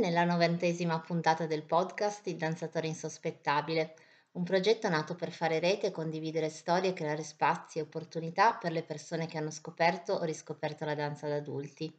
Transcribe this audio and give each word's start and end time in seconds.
nella 0.00 0.24
novantesima 0.24 0.98
puntata 0.98 1.44
del 1.44 1.62
podcast 1.62 2.26
Il 2.28 2.38
danzatore 2.38 2.86
insospettabile, 2.86 3.94
un 4.32 4.44
progetto 4.44 4.88
nato 4.88 5.14
per 5.14 5.30
fare 5.30 5.58
rete 5.58 5.88
e 5.88 5.90
condividere 5.90 6.48
storie 6.48 6.90
e 6.90 6.92
creare 6.94 7.22
spazi 7.22 7.78
e 7.78 7.82
opportunità 7.82 8.54
per 8.54 8.72
le 8.72 8.82
persone 8.82 9.26
che 9.26 9.36
hanno 9.36 9.50
scoperto 9.50 10.14
o 10.14 10.24
riscoperto 10.24 10.86
la 10.86 10.94
danza 10.94 11.28
da 11.28 11.34
adulti. 11.34 11.94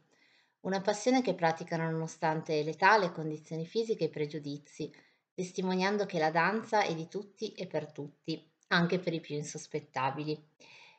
Una 0.62 0.80
passione 0.80 1.22
che 1.22 1.34
praticano 1.34 1.88
nonostante 1.88 2.60
l'età, 2.64 2.98
le 2.98 3.12
condizioni 3.12 3.64
fisiche 3.66 4.02
e 4.02 4.06
i 4.08 4.10
pregiudizi, 4.10 4.92
testimoniando 5.32 6.04
che 6.04 6.18
la 6.18 6.32
danza 6.32 6.82
è 6.82 6.96
di 6.96 7.06
tutti 7.06 7.52
e 7.52 7.68
per 7.68 7.92
tutti, 7.92 8.44
anche 8.68 8.98
per 8.98 9.12
i 9.12 9.20
più 9.20 9.36
insospettabili. 9.36 10.44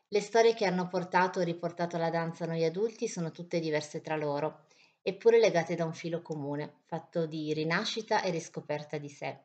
Le 0.08 0.22
storie 0.22 0.54
che 0.54 0.66
hanno 0.66 0.88
portato 0.88 1.42
o 1.42 1.44
riportato 1.44 1.98
la 1.98 2.10
danza 2.10 2.46
a 2.46 2.48
noi 2.48 2.64
adulti 2.64 3.10
sono 3.10 3.32
tutte 3.32 3.60
diverse 3.60 4.00
tra 4.00 4.16
loro 4.16 4.68
eppure 5.06 5.38
legate 5.38 5.76
da 5.76 5.84
un 5.84 5.94
filo 5.94 6.22
comune, 6.22 6.78
fatto 6.86 7.26
di 7.26 7.54
rinascita 7.54 8.22
e 8.22 8.32
riscoperta 8.32 8.98
di 8.98 9.10
sé. 9.10 9.38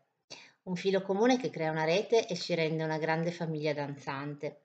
Un 0.62 0.77
filo 0.77 1.03
comune 1.03 1.37
che 1.37 1.51
crea 1.51 1.73
una 1.73 1.85
rete 1.85 2.29
e 2.29 2.37
ci 2.37 2.55
rende 2.55 2.85
una 2.85 2.99
grande 2.99 3.33
famiglia 3.33 3.75
danzante. 3.75 4.63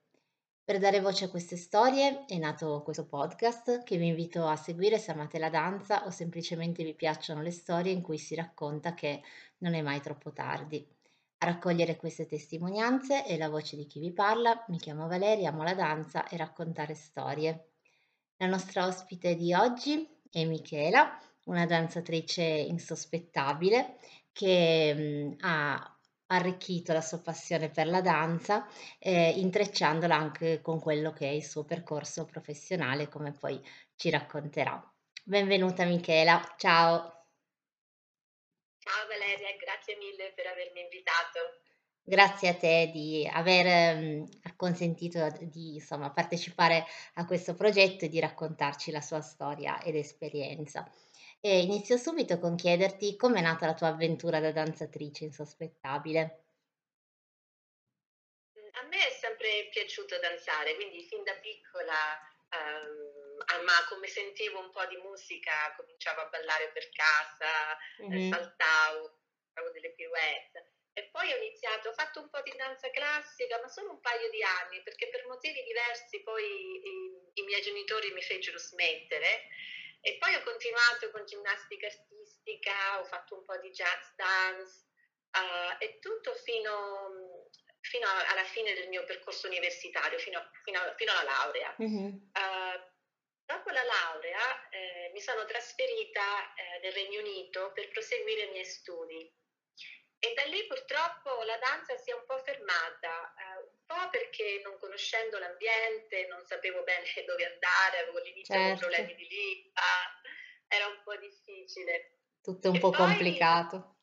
Per 0.64 0.78
dare 0.78 1.00
voce 1.00 1.24
a 1.24 1.28
queste 1.28 1.56
storie 1.56 2.24
è 2.26 2.38
nato 2.38 2.80
questo 2.82 3.06
podcast 3.06 3.82
che 3.82 3.96
vi 3.96 4.06
invito 4.06 4.46
a 4.46 4.56
seguire 4.56 4.98
se 4.98 5.10
amate 5.10 5.38
la 5.38 5.50
danza 5.50 6.06
o 6.06 6.10
semplicemente 6.10 6.84
vi 6.84 6.94
piacciono 6.94 7.42
le 7.42 7.50
storie 7.50 7.92
in 7.92 8.00
cui 8.00 8.16
si 8.16 8.34
racconta 8.34 8.94
che 8.94 9.20
non 9.58 9.74
è 9.74 9.82
mai 9.82 10.00
troppo 10.00 10.32
tardi. 10.32 10.86
A 11.38 11.46
raccogliere 11.46 11.96
queste 11.96 12.24
testimonianze 12.24 13.26
e 13.26 13.36
la 13.36 13.50
voce 13.50 13.76
di 13.76 13.86
chi 13.86 13.98
vi 13.98 14.12
parla, 14.12 14.64
mi 14.68 14.78
chiamo 14.78 15.08
Valeria, 15.08 15.50
amo 15.50 15.64
la 15.64 15.74
danza 15.74 16.26
e 16.28 16.36
raccontare 16.36 16.94
storie. 16.94 17.72
La 18.36 18.46
nostra 18.46 18.86
ospite 18.86 19.34
di 19.34 19.52
oggi 19.52 20.13
e 20.40 20.44
Michela, 20.44 21.18
una 21.44 21.66
danzatrice 21.66 22.42
insospettabile 22.42 23.98
che 24.32 24.94
mh, 24.94 25.36
ha 25.44 25.98
arricchito 26.26 26.92
la 26.92 27.00
sua 27.00 27.20
passione 27.20 27.70
per 27.70 27.86
la 27.86 28.00
danza, 28.00 28.66
eh, 28.98 29.30
intrecciandola 29.30 30.16
anche 30.16 30.60
con 30.60 30.80
quello 30.80 31.12
che 31.12 31.28
è 31.28 31.32
il 31.32 31.44
suo 31.44 31.64
percorso 31.64 32.24
professionale, 32.24 33.08
come 33.08 33.32
poi 33.32 33.60
ci 33.94 34.10
racconterà. 34.10 34.82
Benvenuta 35.22 35.84
Michela, 35.84 36.54
ciao. 36.56 37.26
Ciao 38.78 39.06
Valeria, 39.06 39.56
grazie 39.56 39.96
mille 39.96 40.32
per 40.34 40.46
avermi 40.46 40.80
invitato. 40.80 41.62
Grazie 42.06 42.50
a 42.50 42.54
te 42.54 42.90
di 42.92 43.26
aver 43.32 43.96
mh, 43.96 44.56
consentito 44.56 45.26
di 45.40 45.76
insomma, 45.76 46.10
partecipare 46.10 46.84
a 47.14 47.24
questo 47.24 47.54
progetto 47.54 48.04
e 48.04 48.08
di 48.08 48.20
raccontarci 48.20 48.90
la 48.90 49.00
sua 49.00 49.22
storia 49.22 49.80
ed 49.80 49.96
esperienza. 49.96 50.86
E 51.40 51.60
inizio 51.60 51.96
subito 51.96 52.38
con 52.38 52.56
chiederti 52.56 53.16
com'è 53.16 53.40
nata 53.40 53.64
la 53.64 53.72
tua 53.72 53.88
avventura 53.88 54.38
da 54.38 54.52
danzatrice 54.52 55.24
insospettabile. 55.24 56.44
A 58.52 58.86
me 58.86 58.98
è 58.98 59.10
sempre 59.10 59.68
piaciuto 59.70 60.18
danzare, 60.20 60.74
quindi 60.74 61.02
fin 61.04 61.22
da 61.22 61.32
piccola, 61.40 62.20
um, 62.52 63.64
ma 63.64 63.72
come 63.88 64.08
sentivo 64.08 64.60
un 64.60 64.70
po' 64.72 64.84
di 64.86 64.96
musica, 64.96 65.72
cominciavo 65.74 66.20
a 66.20 66.28
ballare 66.28 66.70
per 66.74 66.86
casa, 66.90 67.78
mm-hmm. 68.02 68.30
saltavo, 68.30 69.20
facevo 69.54 69.72
delle 69.72 69.92
pirouette. 69.92 70.73
E 70.96 71.08
poi 71.10 71.32
ho 71.32 71.36
iniziato, 71.36 71.88
ho 71.88 71.92
fatto 71.92 72.20
un 72.20 72.30
po' 72.30 72.40
di 72.42 72.52
danza 72.56 72.88
classica, 72.90 73.60
ma 73.60 73.66
solo 73.66 73.90
un 73.90 74.00
paio 74.00 74.30
di 74.30 74.42
anni, 74.44 74.80
perché 74.82 75.08
per 75.08 75.26
motivi 75.26 75.60
diversi 75.64 76.22
poi 76.22 76.44
i, 76.44 77.40
i 77.40 77.42
miei 77.42 77.60
genitori 77.62 78.12
mi 78.12 78.22
fecero 78.22 78.58
smettere. 78.58 79.48
E 80.00 80.16
poi 80.18 80.34
ho 80.34 80.42
continuato 80.42 81.10
con 81.10 81.26
ginnastica 81.26 81.86
artistica, 81.86 83.00
ho 83.00 83.04
fatto 83.04 83.34
un 83.34 83.44
po' 83.44 83.56
di 83.58 83.70
jazz 83.70 84.10
dance 84.14 84.84
uh, 85.32 85.82
e 85.82 85.98
tutto 85.98 86.32
fino, 86.34 87.48
fino, 87.80 88.06
alla 88.06 88.44
fine 88.44 88.74
del 88.74 88.88
mio 88.88 89.04
percorso 89.04 89.48
universitario, 89.48 90.18
fino, 90.18 90.48
fino, 90.62 90.94
fino 90.96 91.10
alla 91.10 91.22
laurea. 91.24 91.74
Mm-hmm. 91.82 92.06
Uh, 92.06 92.92
dopo 93.44 93.70
la 93.70 93.82
laurea 93.82 94.68
eh, 94.70 95.10
mi 95.12 95.20
sono 95.20 95.44
trasferita 95.44 96.54
eh, 96.54 96.78
nel 96.82 96.92
Regno 96.92 97.20
Unito 97.20 97.72
per 97.72 97.88
proseguire 97.88 98.44
i 98.44 98.50
miei 98.50 98.64
studi 98.64 99.42
e 100.24 100.32
da 100.32 100.44
lì 100.44 100.66
purtroppo 100.66 101.42
la 101.42 101.58
danza 101.58 101.94
si 101.98 102.08
è 102.08 102.14
un 102.14 102.24
po' 102.24 102.38
fermata, 102.38 103.34
eh, 103.36 103.60
un 103.60 103.84
po' 103.84 104.08
perché 104.08 104.60
non 104.64 104.78
conoscendo 104.78 105.38
l'ambiente 105.38 106.26
non 106.28 106.42
sapevo 106.46 106.82
bene 106.82 107.04
dove 107.28 107.44
andare, 107.44 107.98
avevo 107.98 108.18
all'inizio 108.18 108.54
certo. 108.54 108.86
problemi 108.86 109.14
di 109.14 109.28
lingua, 109.28 109.82
era 110.66 110.86
un 110.86 110.98
po' 111.04 111.16
difficile. 111.16 112.12
Tutto 112.40 112.70
un 112.70 112.76
e 112.76 112.78
po' 112.78 112.88
poi, 112.88 113.06
complicato. 113.06 113.96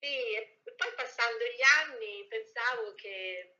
Sì, 0.00 0.34
e 0.34 0.56
poi 0.76 0.94
passando 0.96 1.44
gli 1.44 1.64
anni 1.84 2.26
pensavo 2.26 2.94
che 2.94 3.56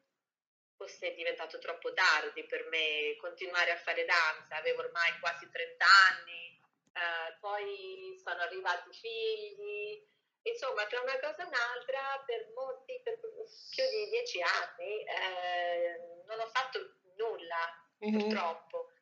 fosse 0.77 1.13
diventato 1.15 1.59
troppo 1.59 1.93
tardi 1.93 2.45
per 2.47 2.67
me 2.69 3.15
continuare 3.21 3.73
a 3.73 3.77
fare 3.77 4.07
danza, 4.07 4.57
avevo 4.57 4.81
ormai 4.81 5.19
quasi 5.21 5.49
30 5.51 5.85
anni, 6.09 6.59
eh, 6.93 7.37
poi 7.41 8.19
sono 8.23 8.41
arrivati 8.41 8.89
i 8.89 8.95
figli, 8.95 10.13
Insomma, 10.47 10.85
tra 10.87 11.01
una 11.01 11.19
cosa 11.21 11.43
e 11.43 11.47
un'altra, 11.47 12.23
per 12.27 12.53
molti, 12.55 13.01
per 13.03 13.19
più 13.19 13.85
di 13.91 14.09
dieci 14.11 14.43
anni, 14.43 15.05
eh, 15.05 16.23
non 16.27 16.39
ho 16.39 16.47
fatto 16.47 16.79
nulla, 17.17 17.87
mm-hmm. 18.05 18.19
purtroppo. 18.19 18.93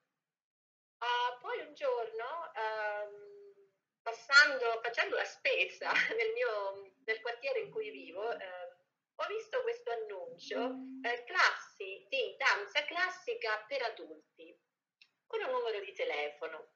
Uh, 1.03 1.41
poi 1.41 1.59
un 1.67 1.75
giorno, 1.75 2.53
um, 2.55 3.43
passando, 4.03 4.81
facendo 4.83 5.17
la 5.17 5.25
spesa 5.25 5.91
nel, 6.17 6.33
mio, 6.33 6.95
nel 7.05 7.21
quartiere 7.21 7.59
in 7.59 7.71
cui 7.71 7.91
vivo, 7.91 8.31
eh, 8.31 8.77
ho 9.17 9.27
visto 9.27 9.63
questo 9.63 9.91
annuncio, 9.91 10.77
eh, 11.03 11.25
classi 11.25 12.07
di 12.09 12.37
danza 12.39 12.85
classica 12.85 13.65
per 13.67 13.83
adulti, 13.83 14.57
con 15.27 15.43
un 15.43 15.51
numero 15.51 15.81
di 15.81 15.93
telefono. 15.93 16.71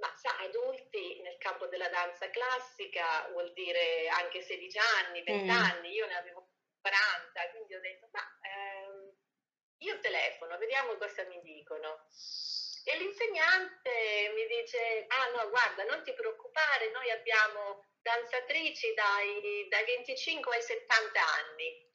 Ma 0.00 0.12
sa, 0.16 0.36
adulti 0.38 1.20
nel 1.20 1.36
campo 1.38 1.66
della 1.66 1.88
danza 1.88 2.30
classica 2.30 3.28
vuol 3.32 3.52
dire 3.52 4.08
anche 4.08 4.40
16 4.40 4.78
anni, 4.78 5.22
20 5.22 5.44
mm. 5.44 5.50
anni, 5.50 5.92
io 5.92 6.06
ne 6.06 6.16
avevo 6.16 6.48
40, 6.80 7.50
quindi 7.50 7.74
ho 7.74 7.80
detto, 7.80 8.08
ma 8.12 8.24
ehm, 8.40 9.12
io 9.78 9.98
telefono, 10.00 10.56
vediamo 10.56 10.96
cosa 10.96 11.24
mi 11.24 11.40
dicono. 11.42 12.08
E 12.84 12.96
l'insegnante 12.96 14.32
mi 14.34 14.46
dice, 14.46 15.04
ah 15.08 15.30
no, 15.36 15.50
guarda, 15.50 15.84
non 15.84 16.02
ti 16.02 16.14
preoccupare, 16.14 16.90
noi 16.92 17.10
abbiamo 17.10 17.84
danzatrici 18.00 18.94
dai, 18.94 19.68
dai 19.68 19.84
25 19.84 20.54
ai 20.54 20.62
70 20.62 21.20
anni. 21.20 21.88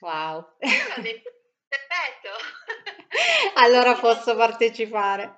Wow. 0.00 0.56
E 0.58 0.68
io 0.68 0.94
ho 0.96 1.00
detto, 1.00 1.30
perfetto. 1.68 2.32
allora 3.54 3.94
posso 3.94 4.34
partecipare. 4.36 5.36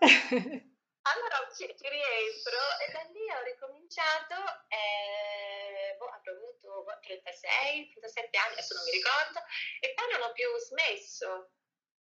Allora 1.15 1.49
ci, 1.55 1.65
ci, 1.65 1.89
rientro 1.89 2.59
e 2.85 2.93
da 2.93 3.03
lì 3.13 3.25
ho 3.31 3.43
ricominciato, 3.43 4.35
eh, 4.69 5.97
boh, 5.97 6.07
avrò 6.07 6.33
avuto 6.33 6.85
36, 7.01 7.91
37 7.91 8.37
anni, 8.37 8.53
adesso 8.53 8.75
non 8.75 8.85
mi 8.85 8.91
ricordo, 8.91 9.41
e 9.81 9.95
poi 9.95 10.07
non 10.13 10.23
ho 10.29 10.33
più 10.33 10.49
smesso. 10.59 11.53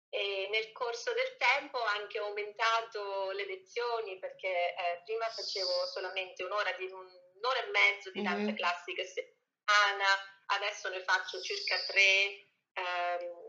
E 0.08 0.48
nel 0.50 0.72
corso 0.72 1.12
del 1.14 1.36
tempo 1.38 1.78
ho 1.78 1.84
anche 1.84 2.18
aumentato 2.18 3.30
le 3.30 3.46
lezioni 3.46 4.18
perché 4.18 4.74
eh, 4.74 5.02
prima 5.06 5.26
facevo 5.30 5.86
solamente 5.86 6.44
un'ora, 6.44 6.70
di, 6.72 6.84
un'ora 6.84 7.64
e 7.64 7.70
mezzo 7.70 8.10
di 8.10 8.20
danza 8.20 8.42
mm-hmm. 8.42 8.56
classica 8.56 9.00
a 9.00 9.06
settimana, 9.06 10.06
adesso 10.46 10.90
ne 10.90 11.02
faccio 11.02 11.40
circa 11.40 11.76
tre. 11.86 12.50
Ehm, 12.74 13.41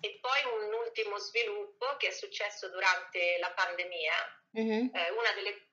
e 0.00 0.18
poi 0.20 0.62
un 0.62 0.72
ultimo 0.72 1.18
sviluppo 1.18 1.96
che 1.96 2.08
è 2.08 2.10
successo 2.10 2.68
durante 2.68 3.38
la 3.38 3.50
pandemia, 3.52 4.42
mm-hmm. 4.58 4.94
eh, 4.94 5.10
una 5.10 5.32
delle 5.32 5.68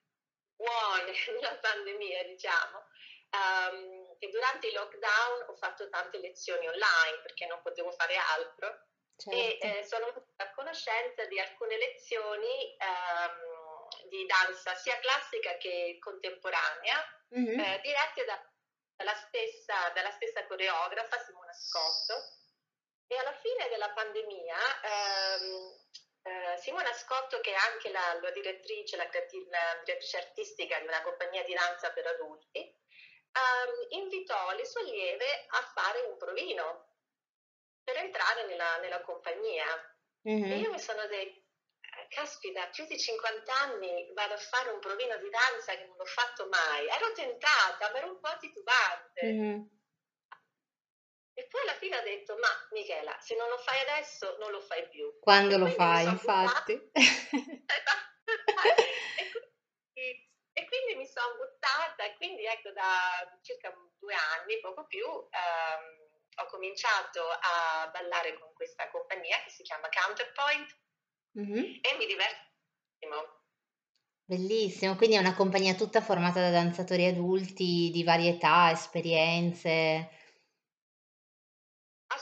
buone 0.56 1.12
della 1.40 1.58
pandemia, 1.58 2.24
diciamo, 2.24 2.78
um, 3.32 4.18
che 4.18 4.30
durante 4.30 4.68
il 4.68 4.74
lockdown 4.74 5.50
ho 5.50 5.56
fatto 5.56 5.90
tante 5.90 6.18
lezioni 6.20 6.68
online 6.68 7.22
perché 7.22 7.46
non 7.46 7.62
potevo 7.62 7.92
fare 7.92 8.16
altro 8.16 8.88
certo. 9.16 9.38
e 9.38 9.58
eh, 9.62 9.84
sono 9.86 10.08
a 10.38 10.52
conoscenza 10.52 11.26
di 11.26 11.40
alcune 11.40 11.78
lezioni 11.78 12.76
um, 12.80 14.10
di 14.10 14.26
danza 14.26 14.76
sia 14.76 14.98
classica 15.00 15.58
che 15.58 15.98
contemporanea 16.00 17.24
mm-hmm. 17.38 17.60
eh, 17.60 17.80
dirette 17.82 18.26
da, 18.26 18.52
dalla, 18.96 19.16
stessa, 19.16 19.90
dalla 19.94 20.12
stessa 20.12 20.46
coreografa 20.46 21.18
Simona 21.20 21.54
Scotto 21.54 22.37
e 23.08 23.18
alla 23.18 23.34
fine 23.34 23.70
della 23.70 23.90
pandemia 23.92 24.58
ehm, 24.84 25.78
eh, 26.24 26.58
Simona 26.58 26.92
Scotto, 26.94 27.40
che 27.40 27.52
è 27.52 27.56
anche 27.72 27.90
la, 27.90 28.20
la 28.22 28.32
direttrice, 28.32 28.98
la, 28.98 29.04
la, 29.04 29.82
direttrice 29.84 30.18
artistica 30.18 30.80
di 30.80 30.88
una 30.88 31.02
compagnia 31.02 31.44
di 31.44 31.54
danza 31.54 31.92
per 31.92 32.06
adulti, 32.06 32.60
ehm, 32.60 34.02
invitò 34.02 34.54
le 34.56 34.66
sue 34.66 34.82
allieve 34.82 35.46
a 35.48 35.62
fare 35.74 36.02
un 36.02 36.18
provino 36.18 36.96
per 37.84 37.96
entrare 37.98 38.46
nella, 38.46 38.78
nella 38.80 39.02
compagnia. 39.02 39.66
Mm-hmm. 40.28 40.52
E 40.52 40.58
io 40.58 40.72
mi 40.72 40.80
sono 40.80 41.08
detta, 41.08 41.46
caspita, 42.10 42.68
più 42.68 42.86
di 42.88 43.00
50 43.00 43.54
anni 43.54 44.12
vado 44.14 44.34
a 44.34 44.38
fare 44.38 44.72
un 44.72 44.80
provino 44.80 45.18
di 45.18 45.30
danza 45.30 45.74
che 45.74 45.86
non 45.86 46.00
ho 46.00 46.06
fatto 46.06 46.48
mai. 46.48 46.88
Ero 46.88 47.14
tentata, 47.14 47.90
ma 47.92 47.98
ero 47.98 48.12
un 48.12 48.20
po' 48.20 48.36
titubante. 48.40 49.24
Mm-hmm. 49.24 49.62
Poi 51.48 51.62
alla 51.62 51.76
fine 51.76 51.98
ho 51.98 52.04
detto, 52.04 52.36
ma 52.38 52.48
Michela, 52.72 53.18
se 53.20 53.36
non 53.36 53.50
lo 53.50 53.58
fai 53.58 53.80
adesso, 53.82 54.38
non 54.40 54.52
lo 54.52 54.62
fai 54.62 54.88
più. 54.90 55.18
Quando 55.20 55.56
e 55.56 55.58
lo 55.58 55.68
fai, 55.68 56.06
infatti. 56.10 56.74
e, 56.74 56.92
quindi, 59.32 60.30
e, 60.54 60.66
quindi, 60.66 60.96
mi 60.96 61.06
sono 61.06 61.36
buttata 61.36 62.04
e 62.04 62.16
quindi 62.18 62.46
ecco 62.46 62.72
da 62.72 63.40
circa 63.42 63.74
due 63.98 64.14
anni, 64.14 64.60
poco 64.60 64.86
più, 64.86 65.06
ehm, 65.06 66.06
ho 66.40 66.46
cominciato 66.48 67.22
a 67.28 67.90
ballare 67.92 68.38
con 68.40 68.54
questa 68.54 68.90
compagnia 68.90 69.42
che 69.44 69.50
si 69.50 69.64
chiama 69.64 69.90
Counterpoint 69.90 70.78
mm-hmm. 71.40 71.80
e 71.82 71.96
mi 71.98 72.06
diverto 72.06 72.48
Bellissimo, 74.30 74.98
quindi 74.98 75.16
è 75.16 75.20
una 75.20 75.36
compagnia 75.36 75.74
tutta 75.74 76.02
formata 76.02 76.42
da 76.42 76.50
danzatori 76.50 77.06
adulti 77.06 77.90
di 77.94 78.04
varietà, 78.04 78.72
esperienze. 78.72 80.10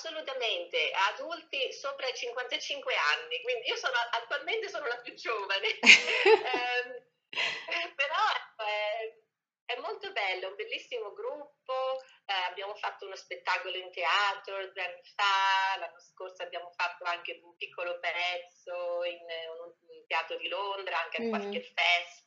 Assolutamente, 0.05 0.91
adulti 1.09 1.73
sopra 1.73 2.07
i 2.07 2.13
55 2.13 2.93
anni, 2.93 3.41
quindi 3.41 3.65
io 3.65 3.75
sono, 3.75 3.97
attualmente 4.11 4.69
sono 4.69 4.85
la 4.85 4.97
più 4.97 5.15
giovane, 5.15 5.65
eh, 5.81 7.89
però 7.95 8.67
è, 8.67 9.73
è, 9.73 9.79
molto 9.79 10.11
bello, 10.11 10.49
un 10.49 10.55
bellissimo 10.55 11.11
gruppo, 11.11 12.03
eh, 12.27 12.33
abbiamo 12.47 12.75
fatto 12.75 13.07
uno 13.07 13.15
spettacolo 13.15 13.75
in 13.77 13.91
teatro 13.91 14.67
due 14.67 14.83
anni 14.83 15.01
fa, 15.15 15.79
l'anno 15.79 15.99
scorso 15.99 16.43
abbiamo 16.43 16.69
fatto 16.75 17.03
anche 17.05 17.39
un 17.41 17.55
piccolo 17.55 17.97
pezzo 17.97 19.03
in, 19.05 19.15
in 19.15 19.59
un 19.59 19.73
teatro 20.05 20.37
di 20.37 20.47
Londra, 20.47 21.01
anche 21.01 21.17
a 21.17 21.25
mm. 21.25 21.29
qualche 21.29 21.63
fest 21.63 22.24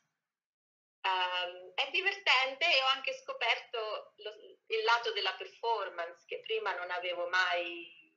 Um, 1.09 1.73
è 1.73 1.89
divertente 1.89 2.65
e 2.65 2.81
ho 2.83 2.87
anche 2.93 3.13
scoperto 3.13 4.13
lo, 4.17 4.31
il 4.67 4.83
lato 4.83 5.11
della 5.13 5.33
performance 5.33 6.23
che 6.27 6.41
prima 6.41 6.75
non 6.75 6.91
avevo 6.91 7.27
mai, 7.29 8.13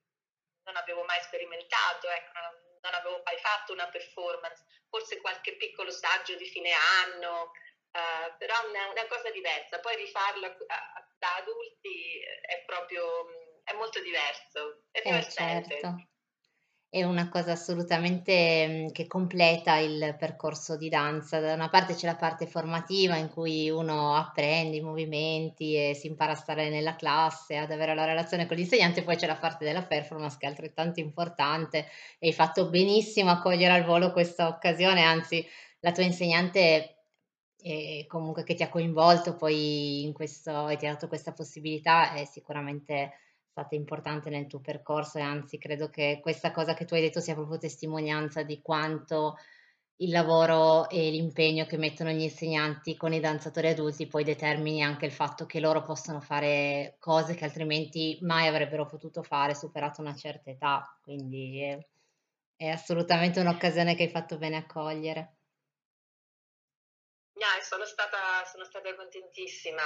non 0.65 0.77
avevo 0.77 1.03
mai 1.05 1.21
sperimentato, 1.23 2.09
ecco, 2.11 2.33
non, 2.35 2.81
non, 2.83 2.95
avevo 2.95 3.23
mai 3.25 3.39
fatto 3.39 3.73
una 3.73 3.89
performance, 3.89 4.65
forse 4.91 5.21
qualche 5.21 5.57
piccolo 5.57 5.91
saggio 5.91 6.35
di 6.37 6.45
fine 6.47 6.73
anno, 7.05 7.53
uh, 7.93 8.37
però 8.37 8.63
è 8.63 8.69
una, 8.69 8.91
una, 8.91 9.07
cosa 9.07 9.31
diversa, 9.31 9.81
poi 9.81 9.97
rifarlo 9.97 10.49
uh, 10.49 11.17
da 11.17 11.37
adulti 11.37 12.21
è 12.43 12.63
proprio, 12.67 13.63
è 13.65 13.73
molto 13.73 14.01
diverso, 14.01 14.85
è 14.91 14.99
eh, 14.99 15.03
divertente. 15.03 15.77
Eh, 15.77 15.81
certo 15.81 16.12
è 16.95 17.05
una 17.05 17.31
cosa 17.31 17.53
assolutamente 17.53 18.67
mhmm, 18.69 18.93
che 18.93 19.07
completa 19.07 19.79
il 19.79 20.15
percorso 20.19 20.77
di 20.77 20.91
danza. 20.91 21.41
Da 21.41 21.55
una 21.55 21.71
parte 21.71 21.95
c'è 21.95 22.05
la 22.07 22.17
parte 22.17 22.47
formativa 22.47 23.17
in 23.17 23.31
cui 23.31 23.71
uno 23.71 24.15
apprende 24.15 24.77
i 24.77 24.83
movimenti 24.83 25.75
e 25.75 25.95
si 25.95 26.07
impara 26.09 26.33
a 26.33 26.35
stare 26.35 26.69
nella 26.69 26.95
classe, 26.95 27.57
ad 27.57 27.71
avere 27.71 27.95
la 27.95 28.05
relazione 28.05 28.45
con 28.47 28.57
l'insegnante, 28.59 29.05
poi 29.05 29.17
c'è 29.17 29.27
la 29.27 29.39
parte 29.39 29.65
della 29.65 29.87
performance 29.87 30.37
che 30.39 30.45
è 30.45 30.51
altrettanto 30.51 31.01
importante 31.01 31.87
e 32.19 32.27
hai 32.27 32.33
fatto 32.35 32.69
benissimo 32.69 33.31
a 33.31 33.41
cogliere 33.41 33.73
al 33.73 33.85
volo 33.85 34.13
questa 34.13 34.47
occasione, 34.49 35.01
anzi 35.03 35.43
la 35.81 35.93
tua 35.93 36.03
insegnante 36.03 36.97
comunque 38.07 38.43
che 38.43 38.55
ti 38.55 38.65
ha 38.65 38.69
coinvolto 38.69 39.37
poi 39.37 40.03
in 40.03 40.13
questo 40.13 40.69
e 40.69 40.77
ti 40.77 40.85
ha 40.87 40.91
dato 40.93 41.09
questa 41.09 41.33
possibilità 41.33 42.13
è 42.13 42.25
sicuramente 42.27 43.13
stata 43.53 43.75
importante 43.75 44.31
nel 44.31 44.47
tuo 44.47 44.61
percorso 44.61 45.19
e 45.19 45.21
anzi 45.21 45.59
credo 45.59 45.91
che 45.91 46.21
questa 46.23 46.51
cosa 46.53 46.73
che 46.73 46.87
tu 46.87 46.95
hai 46.95 47.03
detto 47.03 47.21
sia 47.21 47.35
proprio 47.35 47.59
testimonianza 47.59 48.43
di 48.43 48.63
quanto 48.63 49.37
il 49.97 50.11
lavoro 50.11 50.89
e 50.89 51.11
l'impegno 51.11 51.67
che 51.67 51.77
mettono 51.77 52.11
gli 52.11 52.23
insegnanti 52.23 52.97
con 52.97 53.13
i 53.13 53.21
danzatori 53.21 53.69
adulti 53.69 54.07
poi 54.07 54.25
determini 54.25 54.83
anche 54.83 55.05
il 55.05 55.13
fatto 55.13 55.45
che 55.45 55.61
loro 55.61 55.83
possono 55.83 56.21
fare 56.21 56.97
cose 56.99 57.35
che 57.35 57.45
altrimenti 57.45 58.19
mai 58.23 58.47
avrebbero 58.47 58.87
potuto 58.87 59.23
fare 59.23 59.55
superata 59.55 60.01
una 60.01 60.17
certa 60.17 60.49
età. 60.49 60.99
Quindi 61.03 61.61
è, 61.61 61.79
è 62.57 62.69
assolutamente 62.69 63.39
un'occasione 63.39 63.95
che 63.95 64.05
hai 64.05 64.11
fatto 64.11 64.39
bene 64.39 64.57
a 64.57 64.67
cogliere. 64.67 65.37
Yeah, 67.35 67.61
sono, 67.61 67.85
stata, 67.85 68.45
sono 68.51 68.65
stata 68.65 68.95
contentissima. 68.95 69.83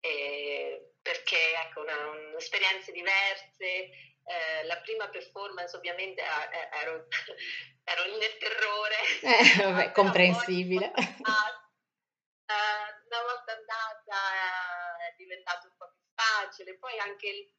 Eh, 0.00 0.91
perché 1.02 1.54
ecco, 1.66 1.80
una, 1.80 1.96
una, 2.08 2.36
esperienze 2.38 2.92
diverse. 2.92 3.90
Eh, 4.24 4.64
la 4.66 4.76
prima 4.78 5.08
performance 5.08 5.76
ovviamente 5.76 6.22
eh, 6.22 6.68
ero, 6.80 7.08
ero 7.84 8.16
nel 8.16 8.36
terrore. 8.38 8.96
Eh, 9.20 9.62
vabbè, 9.66 9.92
comprensibile. 9.92 10.90
Poi, 10.92 11.04
uh, 11.26 11.50
una 13.06 13.22
volta 13.22 13.52
andata 13.52 14.16
è 15.08 15.14
diventato 15.16 15.66
un 15.66 15.76
po' 15.76 15.92
più 15.92 16.06
facile, 16.14 16.78
poi 16.78 16.98
anche 17.00 17.26
il, 17.26 17.52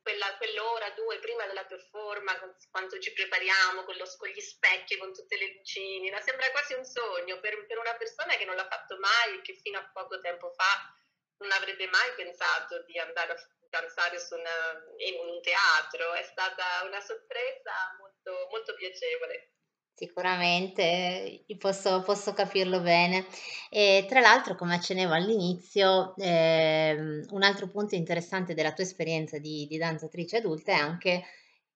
quella, 0.00 0.36
quell'ora, 0.36 0.90
due 0.90 1.18
prima 1.18 1.44
della 1.46 1.64
performance, 1.64 2.68
quando 2.70 2.98
ci 3.00 3.12
prepariamo 3.12 3.82
con, 3.82 3.96
lo, 3.96 4.04
con, 4.16 4.28
gli 4.28 4.40
specchi, 4.40 4.96
con 4.96 5.12
tutte 5.12 5.36
le 5.36 5.54
lucine, 5.56 6.22
sembra 6.22 6.50
quasi 6.52 6.74
un 6.74 6.84
sogno 6.84 7.40
per, 7.40 7.66
per 7.66 7.78
una 7.78 7.94
persona 7.94 8.36
che 8.36 8.44
non 8.44 8.54
l'ha 8.54 8.68
fatto 8.68 8.96
mai 8.98 9.38
e 9.38 9.42
che 9.42 9.54
fino 9.54 9.78
a 9.78 9.90
poco 9.92 10.20
tempo 10.20 10.52
fa 10.52 10.94
non 11.38 11.52
avrebbe 11.52 11.86
mai 11.86 12.10
pensato 12.16 12.82
di 12.86 12.98
andare 12.98 13.32
a 13.32 13.38
danzare 13.70 14.16
una, 14.32 14.58
in 14.98 15.16
un 15.18 15.40
teatro, 15.42 16.14
è 16.14 16.22
stata 16.22 16.86
una 16.86 17.00
sorpresa 17.00 17.72
molto, 18.00 18.48
molto 18.50 18.74
piacevole. 18.74 19.52
Sicuramente, 19.98 21.44
posso, 21.58 22.02
posso, 22.02 22.32
capirlo 22.32 22.80
bene. 22.80 23.26
E 23.68 24.06
tra 24.08 24.20
l'altro, 24.20 24.54
come 24.54 24.74
accennevo 24.74 25.12
all'inizio, 25.12 26.14
eh, 26.16 27.24
un 27.30 27.42
altro 27.42 27.68
punto 27.68 27.96
interessante 27.96 28.54
della 28.54 28.72
tua 28.72 28.84
esperienza 28.84 29.38
di, 29.38 29.66
di 29.66 29.76
danzatrice 29.76 30.36
adulta 30.36 30.70
è 30.70 30.76
anche 30.76 31.24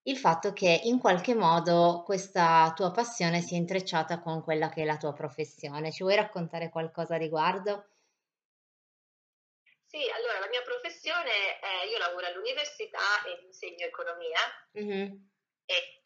il 0.03 0.17
fatto 0.17 0.53
che 0.53 0.81
in 0.83 0.99
qualche 0.99 1.35
modo 1.35 2.03
questa 2.05 2.71
tua 2.73 2.91
passione 2.91 3.41
si 3.41 3.55
è 3.55 3.57
intrecciata 3.57 4.19
con 4.21 4.41
quella 4.41 4.69
che 4.69 4.83
è 4.83 4.85
la 4.85 4.97
tua 4.97 5.11
professione. 5.13 5.91
Ci 5.91 6.03
vuoi 6.03 6.15
raccontare 6.15 6.69
qualcosa 6.69 7.15
a 7.15 7.17
riguardo? 7.17 7.87
Sì, 9.93 10.09
allora 10.09 10.39
la 10.39 10.47
mia 10.47 10.63
professione 10.63 11.59
è, 11.59 11.83
io 11.85 11.99
lavoro 11.99 12.25
all'università 12.25 13.23
e 13.25 13.43
insegno 13.45 13.85
economia 13.85 14.39
mm-hmm. 14.75 15.13
e, 15.65 16.03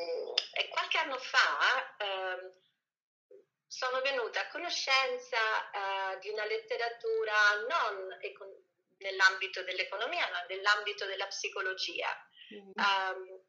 mm, 0.00 0.34
e, 0.54 0.68
qualche 0.70 0.96
anno 0.96 1.18
fa 1.18 1.96
eh, 1.98 2.52
sono 3.66 4.00
venuta 4.00 4.40
a 4.40 4.48
conoscenza 4.48 5.36
eh, 5.36 6.18
di 6.20 6.30
una 6.30 6.46
letteratura 6.46 7.34
non 7.68 8.16
econ- 8.22 8.64
nell'ambito 8.96 9.62
dell'economia 9.62 10.26
ma 10.30 10.42
nell'ambito 10.48 11.04
della 11.04 11.26
psicologia. 11.26 12.08
Mm-hmm. 12.54 12.72
Um, 12.76 13.44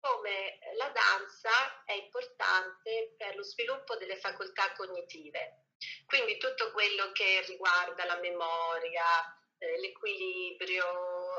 come 0.00 0.58
la 0.78 0.88
danza 0.88 1.84
è 1.84 1.92
importante 1.92 3.16
per 3.18 3.36
lo 3.36 3.42
sviluppo 3.42 3.96
delle 3.96 4.16
facoltà 4.16 4.72
cognitive. 4.72 5.66
Quindi 6.06 6.38
tutto 6.38 6.72
quello 6.72 7.12
che 7.12 7.42
riguarda 7.46 8.04
la 8.04 8.18
memoria, 8.18 9.04
eh, 9.58 9.78
l'equilibrio, 9.80 10.86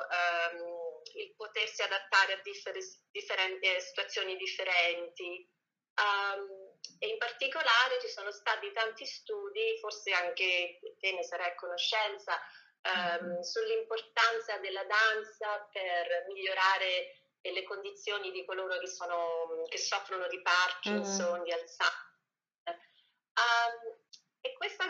ehm, 0.10 1.02
il 1.16 1.34
potersi 1.36 1.82
adattare 1.82 2.34
a 2.34 2.42
differ- 2.42 2.78
differenti, 3.12 3.68
eh, 3.68 3.80
situazioni 3.80 4.36
differenti. 4.38 5.50
Um, 6.02 6.72
e 7.00 7.08
in 7.08 7.18
particolare 7.18 8.00
ci 8.00 8.08
sono 8.08 8.32
stati 8.32 8.72
tanti 8.72 9.06
studi, 9.06 9.78
forse 9.80 10.12
anche 10.14 10.80
te 11.00 11.12
ne 11.12 11.24
sarai 11.24 11.50
a 11.50 11.56
conoscenza, 11.56 12.40
um, 12.82 13.42
sull'importanza 13.42 14.58
della 14.58 14.84
danza 14.86 15.68
per 15.72 16.26
migliorare 16.28 17.22
le 17.42 17.64
condizioni 17.64 18.32
di 18.32 18.46
coloro 18.46 18.78
che, 18.78 18.88
sono, 18.88 19.66
che 19.68 19.78
soffrono 19.78 20.28
di 20.28 20.42
Parkinson, 20.42 21.40
mm. 21.40 21.44
di 21.44 21.52
Alzheimer. 21.52 22.80
Um, 23.34 24.01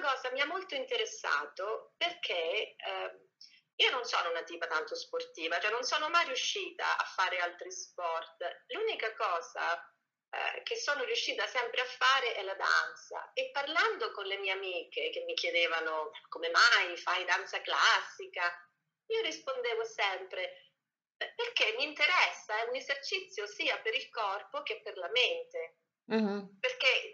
cosa 0.01 0.31
mi 0.31 0.41
ha 0.41 0.46
molto 0.46 0.75
interessato 0.75 1.93
perché 1.98 2.75
eh, 2.75 3.27
io 3.75 3.91
non 3.91 4.03
sono 4.03 4.29
una 4.29 4.43
tipa 4.43 4.67
tanto 4.67 4.96
sportiva, 4.96 5.60
cioè 5.60 5.72
non 5.72 5.84
sono 5.84 6.10
mai 6.10 6.25
riuscita 6.25 6.98
a 6.98 7.03
fare 7.03 7.39
altri 7.39 7.72
sport. 7.72 8.63
L'unica 8.67 9.13
cosa 9.15 9.75
eh, 10.29 10.62
che 10.63 10.75
sono 10.75 11.03
riuscita 11.03 11.46
sempre 11.48 11.81
a 11.81 11.86
fare 11.86 12.34
è 12.36 12.43
la 12.43 12.55
danza. 12.55 13.31
E 13.34 13.50
parlando 13.51 14.12
con 14.12 14.25
le 14.25 14.38
mie 14.38 14.51
amiche 14.51 15.10
che 15.10 15.24
mi 15.25 15.34
chiedevano 15.34 16.12
come 16.29 16.50
mai 16.50 16.96
fai 16.98 17.25
danza 17.25 17.62
classica, 17.62 18.51
io 19.08 19.22
rispondevo 19.22 19.84
sempre 19.84 20.72
perché 21.36 21.75
mi 21.77 21.84
interessa, 21.84 22.60
è 22.60 22.67
un 22.67 22.75
esercizio 22.75 23.46
sia 23.46 23.77
per 23.79 23.93
il 23.93 24.10
corpo 24.10 24.63
che 24.63 24.81
per 24.81 24.98
la 24.98 25.10
mente. 25.10 25.77
Uh-huh. 26.05 26.60
Perché 26.60 27.13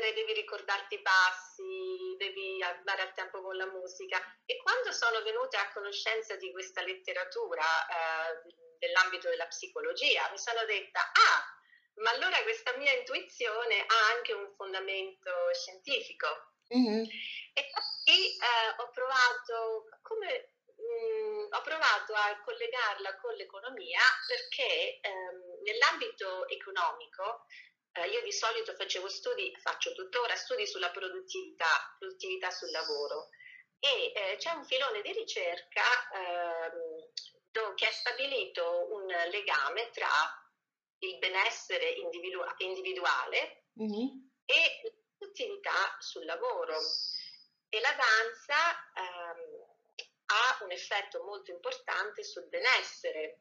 devi 0.00 0.32
ricordarti 0.32 0.94
i 0.94 1.02
passi, 1.02 2.14
devi 2.16 2.62
andare 2.62 3.02
a 3.02 3.12
tempo 3.12 3.42
con 3.42 3.56
la 3.56 3.66
musica. 3.66 4.18
E 4.46 4.56
quando 4.62 4.92
sono 4.92 5.22
venuta 5.22 5.60
a 5.60 5.72
conoscenza 5.72 6.36
di 6.36 6.50
questa 6.50 6.82
letteratura 6.82 7.62
eh, 7.62 8.54
nell'ambito 8.78 9.28
della 9.28 9.46
psicologia, 9.46 10.30
mi 10.30 10.38
sono 10.38 10.64
detta, 10.64 11.00
ah, 11.00 11.52
ma 11.96 12.10
allora 12.10 12.42
questa 12.42 12.74
mia 12.76 12.92
intuizione 12.92 13.80
ha 13.80 14.16
anche 14.16 14.32
un 14.32 14.50
fondamento 14.56 15.30
scientifico. 15.52 16.52
Mm-hmm. 16.74 17.04
E 17.52 17.70
poi 17.70 18.36
eh, 18.38 18.74
ho 18.78 18.88
provato 18.90 19.88
come 20.00 20.54
mm, 20.72 21.52
ho 21.52 21.60
provato 21.60 22.14
a 22.14 22.40
collegarla 22.42 23.16
con 23.16 23.34
l'economia 23.34 24.00
perché 24.26 25.00
ehm, 25.00 25.60
nell'ambito 25.64 26.48
economico 26.48 27.44
eh, 27.92 28.08
io 28.08 28.22
di 28.22 28.32
solito 28.32 28.74
facevo 28.74 29.08
studi, 29.08 29.54
faccio 29.60 29.92
tuttora 29.92 30.34
studi 30.36 30.66
sulla 30.66 30.90
produttività, 30.90 31.96
produttività 31.98 32.50
sul 32.50 32.70
lavoro 32.70 33.28
e 33.78 34.12
eh, 34.14 34.36
c'è 34.36 34.52
un 34.52 34.64
filone 34.64 35.02
di 35.02 35.12
ricerca 35.12 35.82
ehm, 36.14 37.74
che 37.74 37.86
ha 37.86 37.92
stabilito 37.92 38.92
un 38.92 39.06
legame 39.06 39.90
tra 39.90 40.08
il 41.00 41.18
benessere 41.18 41.90
individu- 41.90 42.54
individuale 42.58 43.64
mm-hmm. 43.80 44.06
e 44.44 44.80
la 44.84 44.90
produttività 45.18 45.96
sul 45.98 46.24
lavoro. 46.24 46.76
E 47.68 47.80
la 47.80 47.92
danza 47.92 48.56
ehm, 48.94 49.66
ha 50.26 50.64
un 50.64 50.70
effetto 50.70 51.22
molto 51.24 51.50
importante 51.50 52.22
sul 52.22 52.46
benessere. 52.48 53.40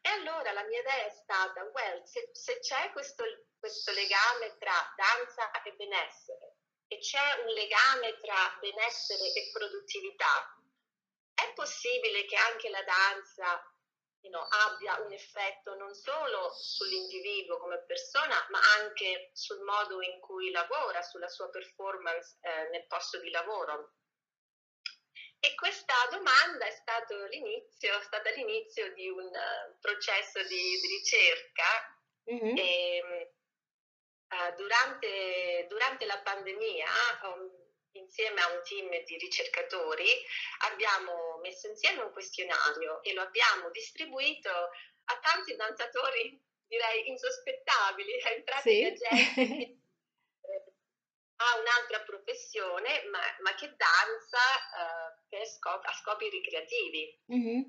E 0.00 0.08
allora 0.08 0.52
la 0.52 0.64
mia 0.64 0.80
idea 0.80 1.04
è 1.04 1.10
stata, 1.10 1.62
well, 1.62 2.02
se, 2.04 2.30
se 2.32 2.58
c'è 2.60 2.90
questo, 2.92 3.24
questo 3.64 3.92
legame 3.92 4.58
tra 4.58 4.76
danza 4.94 5.50
e 5.62 5.72
benessere 5.72 6.56
e 6.86 6.98
c'è 6.98 7.40
un 7.40 7.48
legame 7.54 8.20
tra 8.20 8.58
benessere 8.60 9.32
e 9.32 9.48
produttività, 9.54 10.60
è 11.32 11.50
possibile 11.54 12.26
che 12.26 12.36
anche 12.36 12.68
la 12.68 12.82
danza 12.82 13.64
you 14.20 14.30
know, 14.30 14.46
abbia 14.66 15.00
un 15.00 15.10
effetto 15.14 15.74
non 15.76 15.94
solo 15.94 16.52
sull'individuo 16.52 17.56
come 17.56 17.82
persona, 17.86 18.36
ma 18.50 18.60
anche 18.76 19.30
sul 19.32 19.60
modo 19.62 20.02
in 20.02 20.20
cui 20.20 20.50
lavora, 20.50 21.00
sulla 21.00 21.28
sua 21.28 21.48
performance 21.48 22.36
eh, 22.42 22.68
nel 22.68 22.86
posto 22.86 23.18
di 23.20 23.30
lavoro. 23.30 23.94
E 25.40 25.54
questa 25.54 25.94
domanda 26.10 26.66
è, 26.66 26.70
stato 26.70 27.24
l'inizio, 27.28 27.98
è 27.98 28.02
stata 28.02 28.28
l'inizio 28.30 28.92
di 28.92 29.08
un 29.08 29.24
uh, 29.24 29.78
processo 29.80 30.42
di, 30.42 30.80
di 30.80 30.86
ricerca 30.86 31.98
mm-hmm. 32.30 32.56
e, 32.56 33.33
uh, 34.34 34.54
durante, 34.56 35.66
durante, 35.68 36.06
la 36.06 36.18
pandemia, 36.18 36.88
um, 37.22 37.50
insieme 37.92 38.40
a 38.40 38.52
un 38.52 38.60
team 38.64 38.90
di 39.04 39.16
ricercatori, 39.18 40.10
abbiamo 40.70 41.38
messo 41.42 41.68
insieme 41.68 42.02
un 42.02 42.12
questionario 42.12 43.02
e 43.02 43.12
lo 43.14 43.22
abbiamo 43.22 43.70
distribuito 43.70 44.50
a 44.50 45.18
tanti 45.20 45.54
danzatori, 45.54 46.42
direi 46.66 47.08
insospettabili, 47.08 48.12
in 48.36 48.44
pratica 48.44 48.60
sì. 48.60 48.80
gente 48.82 49.82
ha 51.36 51.58
un'altra 51.58 52.00
professione, 52.04 53.04
ma, 53.10 53.20
ma 53.42 53.54
che 53.54 53.74
danza 53.76 54.44
uh, 54.78 55.44
scop- 55.44 55.86
a 55.86 55.92
scopi 55.92 56.28
ricreativi. 56.28 57.20
Mm-hmm. 57.32 57.62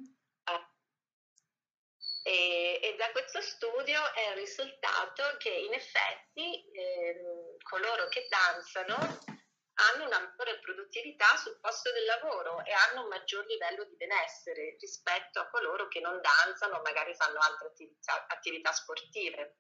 E, 2.27 2.79
e, 2.81 2.95
da 2.97 3.11
questo 3.11 3.39
studio 3.39 4.01
è 4.15 4.33
risultato 4.33 5.37
che 5.37 5.49
in 5.49 5.73
effetti 5.73 6.71
eh, 6.71 7.55
coloro 7.61 8.07
che 8.07 8.27
danzano 8.27 8.95
hanno 9.75 10.05
una 10.05 10.19
maggiore 10.19 10.57
produttività 10.57 11.37
sul 11.37 11.59
posto 11.59 11.91
del 11.91 12.05
lavoro 12.05 12.65
e 12.65 12.71
hanno 12.71 13.03
un 13.03 13.09
maggior 13.09 13.45
livello 13.45 13.83
di 13.83 13.95
benessere 13.95 14.75
rispetto 14.79 15.39
a 15.39 15.47
coloro 15.49 15.87
che 15.87 15.99
non 15.99 16.19
danzano, 16.19 16.81
magari 16.81 17.13
fanno 17.13 17.37
altre 17.39 17.67
attività, 17.67 18.25
attività 18.27 18.71
sportive. 18.71 19.59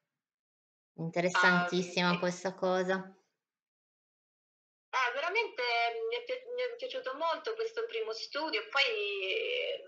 Interessantissima 0.95 2.11
um, 2.11 2.19
questa 2.19 2.55
cosa. 2.55 2.95
Eh, 4.89 5.11
veramente 5.13 5.61
mi 6.09 6.15
è, 6.15 6.23
pi- 6.23 6.49
mi 6.55 6.61
è, 6.63 6.75
piaciuto 6.77 7.13
molto 7.13 7.53
questo 7.53 7.85
primo 7.85 8.11
studio, 8.13 8.67
poi 8.69 9.33
eh, 9.33 9.83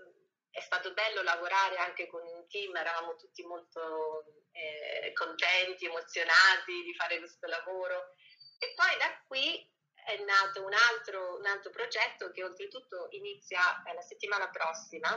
è 0.50 0.60
stato 0.60 0.92
bello 0.92 1.22
lavorare 1.22 1.76
anche 1.76 2.06
con 2.06 2.22
team, 2.48 2.74
eravamo 2.76 3.16
tutti 3.16 3.42
molto 3.44 4.24
eh, 4.52 5.12
contenti, 5.12 5.86
emozionati 5.86 6.82
di 6.82 6.94
fare 6.94 7.18
questo 7.18 7.46
lavoro. 7.46 8.14
E 8.58 8.74
poi 8.74 8.98
da 8.98 9.22
qui 9.26 9.70
è 10.04 10.16
nato 10.24 10.64
un 10.64 10.72
altro, 10.72 11.36
un 11.36 11.46
altro 11.46 11.70
progetto 11.70 12.30
che 12.30 12.42
oltretutto 12.42 13.08
inizia 13.10 13.82
eh, 13.84 13.94
la 13.94 14.02
settimana 14.02 14.48
prossima, 14.50 15.10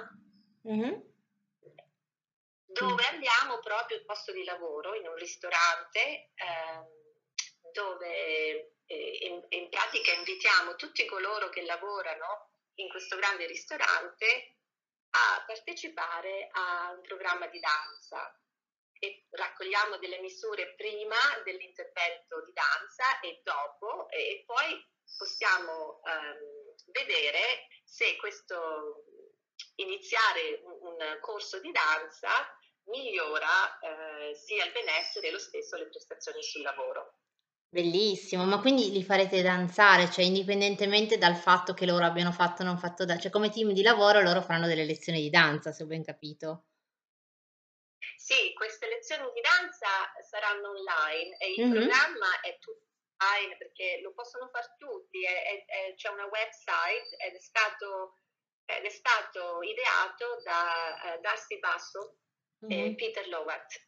mm-hmm. 0.67 0.99
dove 2.65 3.05
andiamo 3.07 3.59
proprio 3.59 3.97
al 3.97 4.05
posto 4.05 4.31
di 4.31 4.43
lavoro 4.43 4.93
in 4.95 5.07
un 5.07 5.15
ristorante 5.15 6.31
ehm, 6.35 6.99
dove 7.71 8.75
in, 8.91 9.45
in 9.49 9.69
pratica 9.69 10.11
invitiamo 10.11 10.75
tutti 10.75 11.05
coloro 11.05 11.49
che 11.49 11.63
lavorano 11.63 12.49
in 12.75 12.89
questo 12.89 13.15
grande 13.15 13.45
ristorante 13.47 14.57
a 15.11 15.43
partecipare 15.45 16.49
a 16.51 16.91
un 16.91 17.01
programma 17.01 17.47
di 17.47 17.59
danza 17.59 18.35
e 18.99 19.25
raccogliamo 19.31 19.97
delle 19.97 20.19
misure 20.19 20.75
prima 20.75 21.17
dell'intervento 21.43 22.43
di 22.45 22.53
danza 22.53 23.19
e 23.21 23.41
dopo 23.43 24.09
e 24.09 24.43
poi 24.45 24.89
possiamo 25.17 26.01
ehm, 26.03 26.75
vedere 26.91 27.67
se 27.83 28.15
questo 28.17 29.03
iniziare 29.75 30.61
un, 30.63 30.77
un 30.81 31.17
corso 31.19 31.59
di 31.59 31.71
danza 31.71 32.29
migliora 32.85 33.79
eh, 33.79 34.35
sia 34.35 34.65
il 34.65 34.71
benessere 34.71 35.27
e 35.27 35.31
lo 35.31 35.39
stesso 35.39 35.77
le 35.77 35.87
prestazioni 35.87 36.43
sul 36.43 36.61
lavoro. 36.61 37.20
Bellissimo, 37.73 38.43
ma 38.43 38.59
quindi 38.59 38.91
li 38.91 39.01
farete 39.01 39.41
danzare, 39.41 40.11
cioè 40.11 40.25
indipendentemente 40.25 41.17
dal 41.17 41.37
fatto 41.37 41.73
che 41.73 41.85
loro 41.85 42.03
abbiano 42.03 42.33
fatto 42.33 42.63
o 42.63 42.65
non 42.65 42.77
fatto 42.77 43.05
danza, 43.05 43.21
cioè 43.21 43.31
come 43.31 43.49
team 43.49 43.71
di 43.71 43.81
lavoro 43.81 44.19
loro 44.19 44.41
faranno 44.41 44.67
delle 44.67 44.83
lezioni 44.83 45.21
di 45.21 45.29
danza, 45.29 45.71
se 45.71 45.83
ho 45.83 45.85
ben 45.85 46.03
capito. 46.03 46.65
Sì, 48.17 48.51
queste 48.51 48.89
lezioni 48.89 49.23
di 49.33 49.39
danza 49.39 49.87
saranno 50.29 50.71
online 50.71 51.37
e 51.37 51.53
il 51.53 51.63
mm-hmm. 51.63 51.71
programma 51.71 52.41
è 52.41 52.59
tutto 52.59 52.87
online 53.23 53.55
perché 53.55 54.01
lo 54.03 54.11
possono 54.11 54.49
fare 54.51 54.75
tutti, 54.77 55.23
è, 55.23 55.63
è, 55.65 55.93
c'è 55.95 56.09
una 56.09 56.25
website 56.25 57.15
ed 57.23 57.35
è 57.35 57.39
stato, 57.39 58.19
ed 58.65 58.83
è 58.83 58.89
stato 58.89 59.61
ideato 59.61 60.41
da 60.43 61.15
uh, 61.15 61.21
Darcy 61.21 61.57
Basso 61.59 62.17
mm-hmm. 62.65 62.85
e 62.85 62.95
Peter 62.95 63.29
Lowat. 63.29 63.87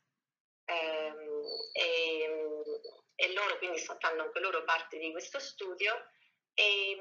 Um, 0.66 1.44
e, 1.74 2.64
e 3.16 3.34
loro 3.34 3.58
quindi 3.58 3.80
fanno 3.80 4.24
anche 4.24 4.40
loro 4.40 4.64
parte 4.64 4.98
di 4.98 5.12
questo 5.12 5.40
studio. 5.40 5.94
E, 6.54 6.98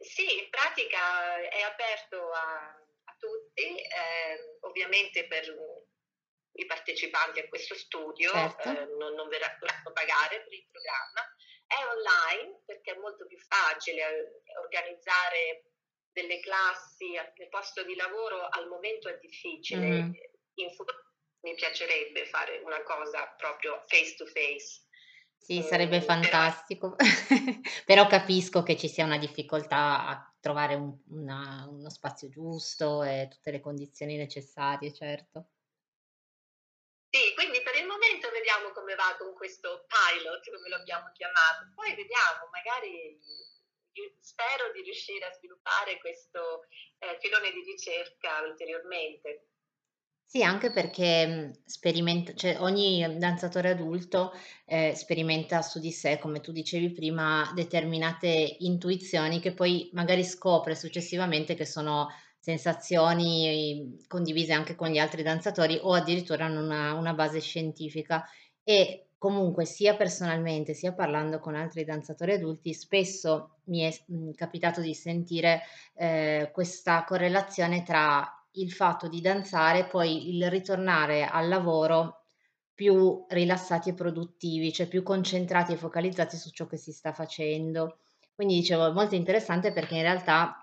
sì, 0.00 0.38
in 0.38 0.50
pratica 0.50 1.40
è 1.48 1.60
aperto 1.62 2.30
a, 2.30 2.66
a 3.04 3.16
tutti, 3.18 3.76
eh, 3.80 4.56
ovviamente 4.60 5.26
per 5.26 5.44
i 6.52 6.66
partecipanti 6.66 7.40
a 7.40 7.48
questo 7.48 7.74
studio 7.74 8.30
certo. 8.30 8.68
eh, 8.68 8.84
non, 8.98 9.14
non 9.14 9.28
verranno 9.28 9.92
pagare 9.92 10.42
per 10.42 10.52
il 10.52 10.66
programma. 10.70 11.34
È 11.66 11.86
online 11.96 12.62
perché 12.66 12.92
è 12.92 12.98
molto 12.98 13.26
più 13.26 13.38
facile 13.38 14.42
organizzare 14.60 15.64
delle 16.12 16.40
classi 16.40 17.12
nel 17.12 17.48
posto 17.48 17.84
di 17.84 17.94
lavoro 17.94 18.48
al 18.48 18.66
momento 18.68 19.08
è 19.08 19.18
difficile. 19.18 19.86
Mm. 19.86 20.12
In 20.54 20.74
futuro 20.74 20.98
mi 21.42 21.54
piacerebbe 21.54 22.26
fare 22.26 22.58
una 22.58 22.82
cosa 22.82 23.26
proprio 23.38 23.84
face 23.86 24.14
to 24.16 24.26
face 24.26 24.82
sì, 25.40 25.62
sarebbe 25.62 26.00
fantastico, 26.00 26.94
però 27.84 28.06
capisco 28.06 28.62
che 28.62 28.76
ci 28.76 28.88
sia 28.88 29.04
una 29.04 29.18
difficoltà 29.18 30.06
a 30.06 30.34
trovare 30.38 30.74
un 30.74 30.96
una 31.08 31.66
uno 31.68 31.90
spazio 31.90 32.28
giusto 32.28 33.02
e 33.02 33.28
tutte 33.30 33.50
le 33.50 33.60
condizioni 33.60 34.16
necessarie, 34.16 34.92
certo. 34.92 35.48
Sì, 37.10 37.34
quindi 37.34 37.60
per 37.62 37.74
il 37.74 37.86
momento 37.86 38.30
vediamo 38.30 38.70
come 38.70 38.94
va 38.94 39.16
con 39.18 39.34
questo 39.34 39.84
pilot, 39.90 40.48
come 40.54 40.68
lo 40.68 40.76
abbiamo 40.76 41.10
chiamato. 41.12 41.72
Poi 41.74 41.94
vediamo, 41.96 42.46
magari 42.52 43.18
spero 44.20 44.70
di 44.72 44.82
riuscire 44.82 45.26
a 45.26 45.32
sviluppare 45.32 45.98
questo 45.98 46.68
eh, 46.98 47.18
filone 47.20 47.50
di 47.50 47.62
ricerca 47.64 48.42
ulteriormente. 48.42 49.48
Sì, 50.32 50.44
anche 50.44 50.70
perché, 50.70 51.26
mhmm, 51.26 51.50
sperimenta 51.64 52.32
cioè 52.34 52.56
ogni 52.60 53.16
danzatore 53.18 53.70
adulto, 53.70 54.30
ehm, 54.64 54.92
sperimenta 54.92 55.60
su 55.60 55.80
di 55.80 55.90
sé, 55.90 56.20
come 56.20 56.38
tu 56.40 56.52
dicevi 56.52 56.92
prima, 56.92 57.50
determinate 57.52 58.28
intuizioni 58.60 59.40
che 59.40 59.52
poi 59.54 59.90
magari 59.92 60.22
scopre 60.22 60.76
successivamente 60.76 61.56
che 61.56 61.64
sono 61.66 62.06
sensazioni 62.38 63.96
condivise 64.06 64.52
anche 64.52 64.76
con 64.76 64.88
gli 64.90 64.98
altri 64.98 65.24
danzatori 65.24 65.80
o 65.82 65.94
addirittura 65.94 66.44
hanno 66.44 66.60
una 66.62 66.92
una 66.94 67.12
base 67.12 67.40
scientifica. 67.40 68.24
E 68.62 69.08
comunque 69.18 69.64
sia 69.64 69.96
personalmente, 69.96 70.74
sia 70.74 70.92
parlando 70.94 71.40
con 71.40 71.56
altri 71.56 71.82
danzatori 71.84 72.34
adulti, 72.34 72.72
spesso 72.72 73.56
mi 73.64 73.80
è 73.80 73.92
mhmm, 74.06 74.34
capitato 74.34 74.80
di 74.80 74.94
sentire, 74.94 75.62
ehm, 75.96 76.52
questa 76.52 77.02
correlazione 77.02 77.82
tra 77.82 78.32
il 78.52 78.72
fatto 78.72 79.08
di 79.08 79.20
danzare, 79.20 79.86
poi 79.86 80.34
il 80.34 80.50
ritornare 80.50 81.24
al 81.24 81.48
lavoro 81.48 82.24
più 82.74 83.26
rilassati 83.28 83.90
e 83.90 83.94
produttivi, 83.94 84.72
cioè 84.72 84.88
più 84.88 85.02
concentrati 85.02 85.72
e 85.72 85.76
focalizzati 85.76 86.36
su 86.36 86.50
ciò 86.50 86.66
che 86.66 86.76
si 86.76 86.92
sta 86.92 87.12
facendo. 87.12 87.98
Quindi 88.34 88.54
dicevo, 88.54 88.88
è 88.88 88.92
molto 88.92 89.14
interessante 89.14 89.72
perché 89.72 89.96
in 89.96 90.02
realtà 90.02 90.56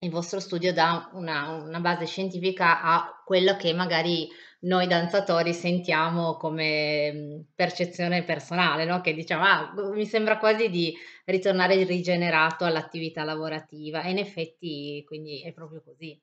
il 0.00 0.10
vostro 0.10 0.40
studio 0.40 0.72
dà 0.72 1.10
una, 1.14 1.50
una 1.50 1.80
base 1.80 2.06
scientifica 2.06 2.82
a 2.82 3.22
quello 3.24 3.56
che 3.56 3.72
magari 3.72 4.28
noi 4.60 4.86
danzatori 4.86 5.52
sentiamo 5.52 6.36
come 6.36 7.46
percezione 7.54 8.24
personale, 8.24 8.84
no? 8.84 9.00
che 9.00 9.14
diciamo, 9.14 9.44
ah, 9.44 9.72
mi 9.92 10.06
sembra 10.06 10.38
quasi 10.38 10.68
di 10.70 10.94
ritornare 11.24 11.82
rigenerato 11.84 12.64
all'attività 12.64 13.24
lavorativa 13.24 14.02
e 14.02 14.10
in 14.10 14.18
effetti 14.18 15.02
quindi 15.06 15.42
è 15.42 15.52
proprio 15.52 15.82
così. 15.82 16.20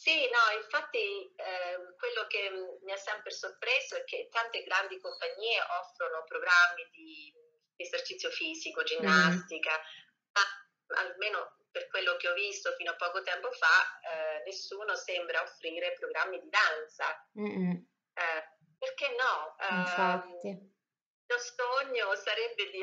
Sì, 0.00 0.16
no, 0.30 0.56
infatti 0.56 1.30
eh, 1.36 1.76
quello 1.98 2.26
che 2.26 2.50
mi 2.80 2.90
ha 2.90 2.96
sempre 2.96 3.30
sorpreso 3.30 3.96
è 3.96 4.04
che 4.04 4.30
tante 4.30 4.62
grandi 4.62 4.98
compagnie 4.98 5.60
offrono 5.60 6.24
programmi 6.24 6.88
di 6.90 7.30
esercizio 7.76 8.30
fisico, 8.30 8.82
ginnastica, 8.82 9.76
mm. 9.76 10.32
ma 10.32 10.96
almeno 11.02 11.58
per 11.70 11.86
quello 11.88 12.16
che 12.16 12.28
ho 12.28 12.32
visto 12.32 12.72
fino 12.76 12.92
a 12.92 12.96
poco 12.96 13.20
tempo 13.20 13.52
fa, 13.52 14.00
eh, 14.00 14.42
nessuno 14.46 14.96
sembra 14.96 15.42
offrire 15.42 15.92
programmi 15.92 16.40
di 16.40 16.48
danza. 16.48 17.28
Eh, 17.34 18.48
perché 18.78 19.14
no? 19.18 19.54
Infatti. 19.68 20.48
Ehm, 20.48 20.72
lo 21.26 21.38
sogno 21.38 22.14
sarebbe 22.16 22.70
di, 22.70 22.82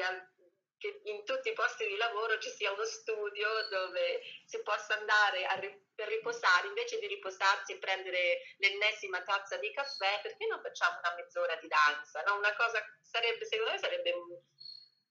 che 0.77 1.01
in 1.05 1.25
tutti 1.25 1.49
i 1.49 1.53
posti 1.53 1.85
di 1.87 1.97
lavoro 1.97 2.37
ci 2.39 2.49
sia 2.49 2.71
uno 2.71 2.85
studio 2.85 3.47
dove 3.69 4.21
si 4.45 4.61
possa 4.61 4.97
andare 4.97 5.47
ri- 5.59 5.85
per 5.95 6.07
riposare, 6.07 6.67
invece 6.67 6.99
di 6.99 7.07
riposarsi 7.07 7.73
e 7.73 7.79
prendere 7.79 8.41
l'ennesima 8.57 9.21
tazza 9.23 9.57
di 9.57 9.71
caffè, 9.73 10.21
perché 10.21 10.45
non 10.45 10.61
facciamo 10.61 10.99
una 10.99 11.15
mezz'ora 11.15 11.55
di 11.55 11.67
danza? 11.67 12.21
No? 12.23 12.35
Una 12.35 12.55
cosa 12.55 12.81
sarebbe, 13.01 13.45
secondo 13.45 13.71
me 13.71 13.79
sarebbe 13.79 14.13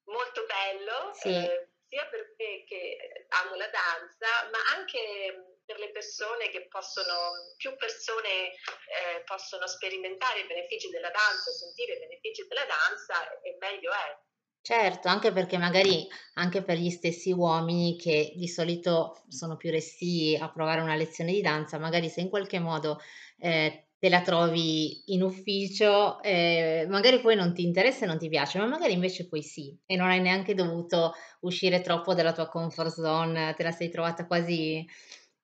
molto 0.05 0.45
bello, 0.47 1.13
sì. 1.15 1.29
eh, 1.29 1.71
sia 1.89 2.07
perché 2.07 2.65
che 2.67 3.27
amo 3.29 3.55
la 3.57 3.69
danza, 3.69 4.49
ma 4.51 4.59
anche 4.77 5.57
per 5.65 5.79
le 5.79 5.91
persone 5.91 6.49
che 6.51 6.69
possono, 6.69 7.55
più 7.57 7.75
persone 7.77 8.51
eh, 8.53 9.23
possono 9.25 9.67
sperimentare 9.67 10.41
i 10.41 10.47
benefici 10.47 10.89
della 10.91 11.11
danza, 11.11 11.51
sentire 11.51 11.95
i 11.95 11.99
benefici 11.99 12.47
della 12.47 12.65
danza, 12.65 13.41
e 13.41 13.57
meglio 13.59 13.91
è. 13.91 14.25
Certo, 14.67 15.07
anche 15.07 15.31
perché 15.31 15.59
magari 15.59 16.09
anche 16.35 16.61
per 16.65 16.77
gli 16.77 16.91
stessi 16.91 17.31
uomini 17.31 17.97
che 17.97 18.33
di 18.35 18.49
solito 18.49 19.23
sono 19.29 19.57
più 19.57 19.71
restii 19.71 20.35
a 20.37 20.51
provare 20.51 20.81
una 20.81 20.97
lezione 20.97 21.31
di 21.33 21.41
danza, 21.41 21.79
magari 21.79 22.09
se 22.09 22.21
in 22.23 22.29
qualche 22.29 22.59
modo 22.59 22.99
eh, 23.39 23.91
te 23.97 24.09
la 24.09 24.23
trovi 24.23 25.13
in 25.15 25.23
ufficio, 25.23 26.21
eh, 26.21 26.85
magari 26.91 27.21
poi 27.21 27.37
non 27.37 27.55
ti 27.55 27.63
interessa 27.63 28.05
e 28.05 28.09
non 28.09 28.19
ti 28.19 28.29
piace, 28.29 28.59
ma 28.59 28.67
magari 28.67 28.93
invece 28.95 29.29
poi 29.29 29.41
sì, 29.41 29.73
e 29.87 29.95
non 29.95 30.09
hai 30.09 30.21
neanche 30.21 30.53
dovuto 30.55 31.15
uscire 31.43 31.81
troppo 31.81 32.13
dalla 32.15 32.33
tua 32.33 32.49
comfort 32.49 32.91
zone, 32.93 33.55
te 33.55 33.63
la 33.63 33.71
sei 33.71 33.89
trovata 33.89 34.27
quasi 34.27 34.85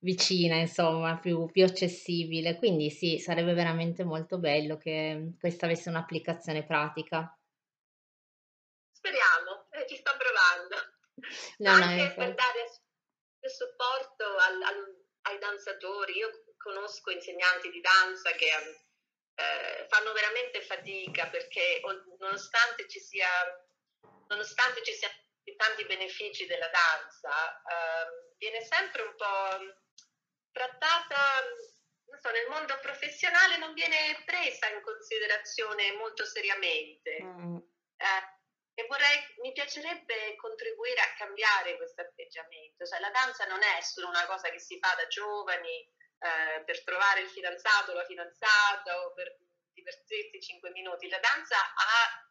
vicina, 0.00 0.56
insomma, 0.56 1.16
più, 1.20 1.46
più 1.46 1.62
accessibile. 1.64 2.56
Quindi 2.58 2.90
sì, 2.90 3.18
sarebbe 3.20 3.52
veramente 3.54 4.02
molto 4.02 4.38
bello 4.40 4.76
che 4.78 5.34
questa 5.38 5.66
avesse 5.66 5.88
un'applicazione 5.90 6.64
pratica. 6.64 7.32
Speriamo, 8.92 9.66
eh, 9.70 9.84
ci 9.88 9.96
sto 9.96 10.12
provando. 10.16 10.76
No, 11.58 11.72
Anche 11.72 12.02
no, 12.02 12.14
per 12.14 12.34
dare 12.34 12.70
supporto 13.48 14.36
al, 14.36 14.62
al, 14.62 15.04
ai 15.22 15.38
danzatori. 15.38 16.16
Io 16.16 16.44
conosco 16.56 17.10
insegnanti 17.10 17.70
di 17.70 17.80
danza 17.80 18.30
che 18.32 18.48
eh, 19.34 19.86
fanno 19.88 20.12
veramente 20.12 20.62
fatica 20.62 21.28
perché 21.28 21.80
nonostante 22.18 22.88
ci 22.88 23.00
sia 23.00 23.28
nonostante 24.28 24.82
ci 24.82 24.92
siano 24.92 25.14
tanti 25.56 25.84
benefici 25.84 26.46
della 26.46 26.68
danza, 26.68 27.62
eh, 27.62 28.34
viene 28.38 28.64
sempre 28.64 29.02
un 29.02 29.14
po' 29.14 29.80
trattata, 30.50 31.42
non 32.06 32.18
so, 32.18 32.30
nel 32.30 32.48
mondo 32.48 32.78
professionale 32.80 33.58
non 33.58 33.74
viene 33.74 34.22
presa 34.24 34.68
in 34.68 34.80
considerazione 34.82 35.92
molto 35.92 36.24
seriamente. 36.24 37.22
Mm. 37.22 37.56
Eh, 37.96 38.40
e 38.74 38.86
vorrei, 38.88 39.18
mi 39.42 39.52
piacerebbe 39.52 40.34
contribuire 40.36 41.00
a 41.00 41.14
cambiare 41.16 41.76
questo 41.76 42.00
atteggiamento. 42.00 42.86
Cioè, 42.86 43.00
la 43.00 43.10
danza 43.10 43.44
non 43.46 43.62
è 43.62 43.80
solo 43.82 44.08
una 44.08 44.26
cosa 44.26 44.48
che 44.50 44.58
si 44.58 44.78
fa 44.78 44.94
da 44.94 45.06
giovani 45.06 45.90
eh, 46.18 46.62
per 46.64 46.82
trovare 46.84 47.20
il 47.20 47.28
fidanzato 47.28 47.92
la 47.92 48.04
fidanzata 48.04 49.04
o 49.04 49.12
per 49.12 49.36
divertirsi 49.72 50.40
5 50.40 50.70
minuti. 50.70 51.08
La 51.08 51.18
danza 51.18 51.56
ha 51.56 52.30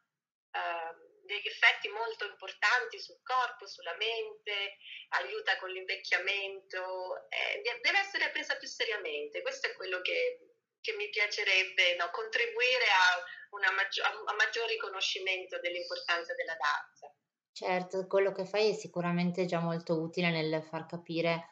eh, 0.60 1.10
degli 1.26 1.48
effetti 1.48 1.88
molto 1.90 2.26
importanti 2.26 3.00
sul 3.00 3.22
corpo, 3.24 3.68
sulla 3.68 3.96
mente, 3.96 4.78
aiuta 5.10 5.58
con 5.58 5.70
l'invecchiamento, 5.70 7.30
eh, 7.30 7.62
deve 7.62 8.00
essere 8.00 8.32
presa 8.32 8.58
più 8.58 8.68
seriamente. 8.68 9.42
Questo 9.42 9.68
è 9.68 9.76
quello 9.76 10.02
che 10.02 10.51
che 10.82 10.94
mi 10.98 11.10
piacerebbe 11.10 11.96
no, 11.98 12.10
contribuire 12.12 12.90
a, 12.90 13.72
maggior, 13.72 14.06
a, 14.06 14.34
maggior 14.36 14.68
riconoscimento 14.68 15.60
dell'importanza 15.60 16.34
della 16.34 16.58
danza. 16.58 17.14
Certo, 17.54 18.08
quello 18.08 18.32
che 18.32 18.46
fai 18.46 18.70
è 18.70 18.74
sicuramente 18.74 19.46
già 19.46 19.60
molto 19.60 20.02
utile 20.02 20.32
nel 20.32 20.64
far 20.64 20.86
capire 20.86 21.50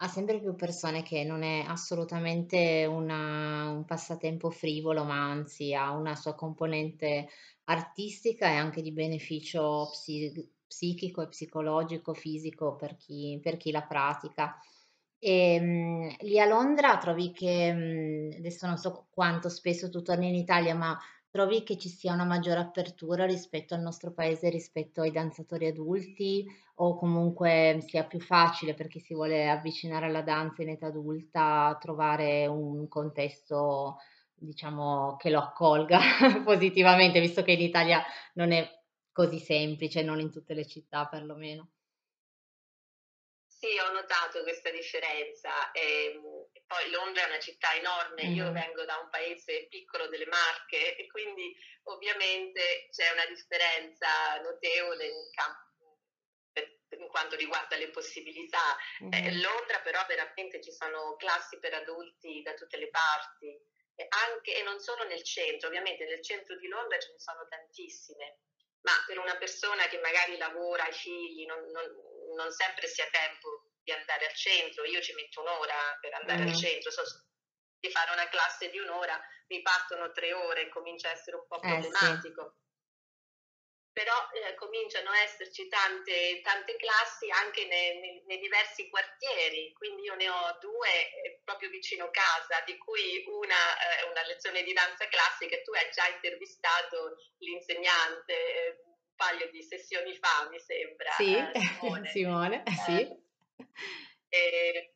a 0.00 0.08
sempre 0.08 0.38
più 0.38 0.54
persone 0.54 1.02
che 1.02 1.24
non 1.24 1.42
è 1.42 1.64
assolutamente 1.66 2.84
una, 2.84 3.68
un 3.70 3.84
passatempo 3.84 4.50
frivolo, 4.50 5.02
ma 5.04 5.28
anzi 5.28 5.74
ha 5.74 5.90
una 5.90 6.14
sua 6.14 6.34
componente 6.34 7.28
artistica 7.64 8.46
e 8.46 8.54
anche 8.54 8.80
di 8.80 8.92
beneficio 8.92 9.88
psi- 9.90 10.52
psichico 10.68 11.22
e 11.22 11.28
psicologico, 11.28 12.14
fisico 12.14 12.76
per 12.76 12.96
chi, 12.96 13.40
per 13.42 13.56
chi 13.56 13.72
la 13.72 13.82
pratica. 13.82 14.56
E, 15.20 15.60
mh, 15.60 16.16
lì 16.26 16.38
a 16.38 16.46
Londra 16.46 16.96
trovi 16.98 17.32
che, 17.32 17.72
mh, 17.72 18.36
adesso 18.38 18.66
non 18.66 18.76
so 18.76 19.06
quanto 19.10 19.48
spesso 19.48 19.90
tu 19.90 20.02
torni 20.02 20.28
in 20.28 20.34
Italia, 20.36 20.74
ma 20.74 20.96
trovi 21.30 21.62
che 21.64 21.76
ci 21.76 21.88
sia 21.88 22.12
una 22.12 22.24
maggiore 22.24 22.60
apertura 22.60 23.24
rispetto 23.26 23.74
al 23.74 23.80
nostro 23.80 24.12
paese, 24.12 24.48
rispetto 24.48 25.02
ai 25.02 25.10
danzatori 25.10 25.66
adulti, 25.66 26.46
o 26.76 26.96
comunque 26.96 27.78
sia 27.86 28.04
più 28.04 28.20
facile 28.20 28.74
per 28.74 28.86
chi 28.88 29.00
si 29.00 29.12
vuole 29.14 29.48
avvicinare 29.50 30.06
alla 30.06 30.22
danza 30.22 30.62
in 30.62 30.68
età 30.70 30.86
adulta 30.86 31.76
trovare 31.80 32.46
un 32.46 32.86
contesto, 32.88 33.96
diciamo, 34.34 35.16
che 35.16 35.30
lo 35.30 35.40
accolga 35.40 35.98
positivamente, 36.44 37.20
visto 37.20 37.42
che 37.42 37.52
in 37.52 37.60
Italia 37.60 38.02
non 38.34 38.52
è 38.52 38.66
così 39.12 39.38
semplice, 39.40 40.02
non 40.02 40.20
in 40.20 40.30
tutte 40.30 40.54
le 40.54 40.64
città 40.66 41.06
perlomeno. 41.06 41.70
Sì, 43.58 43.76
ho 43.76 43.90
notato 43.90 44.42
questa 44.44 44.70
differenza. 44.70 45.72
E, 45.72 46.12
ehm, 46.12 46.46
poi 46.64 46.90
Londra 46.90 47.24
è 47.24 47.26
una 47.26 47.40
città 47.40 47.74
enorme, 47.74 48.24
mm. 48.24 48.34
io 48.34 48.52
vengo 48.52 48.84
da 48.84 48.98
un 48.98 49.10
paese 49.10 49.66
piccolo 49.68 50.06
delle 50.06 50.26
Marche 50.26 50.94
e 50.94 51.08
quindi 51.08 51.52
ovviamente 51.84 52.88
c'è 52.92 53.10
una 53.10 53.26
differenza 53.26 54.40
notevole 54.42 55.06
in, 55.06 55.30
campo, 55.32 55.98
in 56.90 57.08
quanto 57.08 57.34
riguarda 57.34 57.76
le 57.76 57.90
possibilità. 57.90 58.76
Mm. 59.02 59.12
Eh, 59.12 59.20
mm-hmm. 59.22 59.40
Londra 59.40 59.80
però 59.80 60.06
veramente 60.06 60.62
ci 60.62 60.70
sono 60.70 61.16
classi 61.16 61.58
per 61.58 61.74
adulti 61.74 62.42
da 62.42 62.54
tutte 62.54 62.76
le 62.76 62.90
parti, 62.90 63.48
e, 63.96 64.06
anche, 64.08 64.54
e 64.54 64.62
non 64.62 64.78
solo 64.78 65.02
nel 65.08 65.24
centro, 65.24 65.66
ovviamente 65.66 66.04
nel 66.04 66.22
centro 66.22 66.56
di 66.56 66.68
Londra 66.68 66.96
ce 67.00 67.10
ne 67.10 67.18
sono 67.18 67.44
tantissime, 67.48 68.38
ma 68.82 68.92
per 69.04 69.18
una 69.18 69.36
persona 69.36 69.88
che 69.88 69.98
magari 69.98 70.36
lavora, 70.36 70.84
ha 70.84 70.92
figli, 70.92 71.44
non, 71.44 71.58
non 71.70 72.17
non 72.34 72.50
sempre 72.52 72.86
si 72.86 73.00
ha 73.00 73.08
tempo 73.10 73.70
di 73.82 73.92
andare 73.92 74.26
al 74.26 74.34
centro, 74.34 74.84
io 74.84 75.00
ci 75.00 75.14
metto 75.14 75.40
un'ora 75.40 75.96
per 76.00 76.14
andare 76.14 76.44
mm. 76.44 76.48
al 76.48 76.56
centro, 76.56 76.90
so, 76.90 77.02
di 77.80 77.90
fare 77.90 78.12
una 78.12 78.28
classe 78.28 78.70
di 78.70 78.78
un'ora 78.78 79.18
mi 79.48 79.62
partono 79.62 80.12
tre 80.12 80.32
ore 80.32 80.62
e 80.62 80.68
comincia 80.68 81.08
a 81.08 81.12
essere 81.12 81.36
un 81.36 81.46
po' 81.46 81.58
problematico. 81.58 82.42
Eh, 82.42 82.50
sì. 82.50 82.66
Però 83.98 84.14
eh, 84.30 84.54
cominciano 84.54 85.10
a 85.10 85.22
esserci 85.22 85.66
tante, 85.66 86.40
tante 86.42 86.76
classi 86.76 87.28
anche 87.30 87.66
nei, 87.66 87.98
nei, 87.98 88.22
nei, 88.26 88.38
diversi 88.38 88.88
quartieri, 88.90 89.72
quindi 89.72 90.02
io 90.02 90.14
ne 90.14 90.28
ho 90.28 90.56
due 90.60 91.10
eh, 91.24 91.40
proprio 91.42 91.68
vicino 91.68 92.08
casa, 92.10 92.60
di 92.64 92.78
cui 92.78 93.24
una 93.26 93.76
è 93.76 94.02
eh, 94.02 94.08
una 94.08 94.22
lezione 94.22 94.62
di 94.62 94.72
danza 94.72 95.08
classica 95.08 95.56
e 95.56 95.62
tu 95.62 95.72
hai 95.72 95.90
già 95.90 96.06
intervistato 96.06 97.16
l'insegnante 97.38 98.67
paio 99.28 99.50
di 99.50 99.62
sessioni 99.62 100.14
fa, 100.16 100.48
mi 100.50 100.58
sembra. 100.58 101.12
Sì, 101.12 101.34
eh, 101.34 101.52
Simone. 101.80 102.10
Simone 102.10 102.62
eh, 102.64 102.72
sì. 102.72 103.08
Eh, 104.30 104.94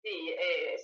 sì, 0.00 0.34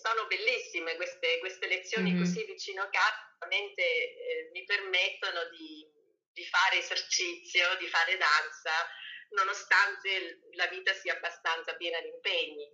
sono 0.03 0.27
bellissime 0.27 0.97
queste, 0.97 1.38
queste 1.38 1.66
lezioni 1.66 2.12
mm-hmm. 2.12 2.20
così 2.20 2.44
vicino 2.44 2.83
a 2.83 2.88
casa, 2.88 3.37
veramente 3.38 3.83
eh, 3.83 4.51
mi 4.53 4.64
permettono 4.64 5.49
di, 5.51 5.87
di 6.33 6.44
fare 6.44 6.79
esercizio, 6.79 7.77
di 7.79 7.87
fare 7.87 8.16
danza, 8.16 8.73
nonostante 9.31 10.40
la 10.53 10.66
vita 10.66 10.92
sia 10.92 11.14
abbastanza 11.14 11.75
piena 11.77 12.01
di 12.01 12.09
impegni. 12.09 12.68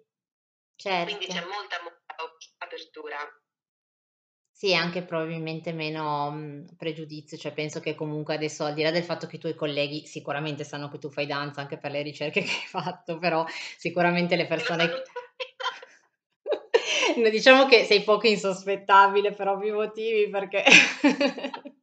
Certo. 0.77 1.05
Quindi 1.05 1.27
c'è 1.27 1.45
molta, 1.45 1.81
molta 1.83 2.01
apertura. 2.59 3.21
Sì, 4.63 4.75
anche 4.75 5.03
probabilmente 5.03 5.73
meno, 5.73 6.31
mhmm, 6.33 6.75
pregiudizio, 6.77 7.39
cioè 7.39 7.55
penso 7.55 7.81
che 7.81 7.95
comunque 7.95 8.35
adesso, 8.35 8.65
al 8.65 8.75
di 8.75 8.83
là 8.83 8.91
del 8.91 9.05
fatto 9.05 9.27
che 9.27 9.37
i 9.37 9.39
tuoi 9.39 9.55
colleghi 9.55 10.05
sicuramente 10.07 10.65
sanno 10.65 10.91
che 10.91 10.99
tu 10.99 11.09
fai 11.09 11.25
danza, 11.25 11.63
anche 11.63 11.79
per 11.79 11.91
le 11.93 12.03
ricerche 12.03 12.43
che 12.45 12.51
hai 12.51 12.67
fatto, 12.69 13.17
però 13.19 13.43
sicuramente 13.79 14.37
le 14.37 14.47
persone 14.47 14.91
diciamo 17.31 17.67
che 17.67 17.85
sei 17.85 18.03
poco 18.03 18.27
insospettabile 18.27 19.33
per 19.33 19.49
ovvi 19.49 19.71
motivi, 19.71 20.29
perché 20.29 20.65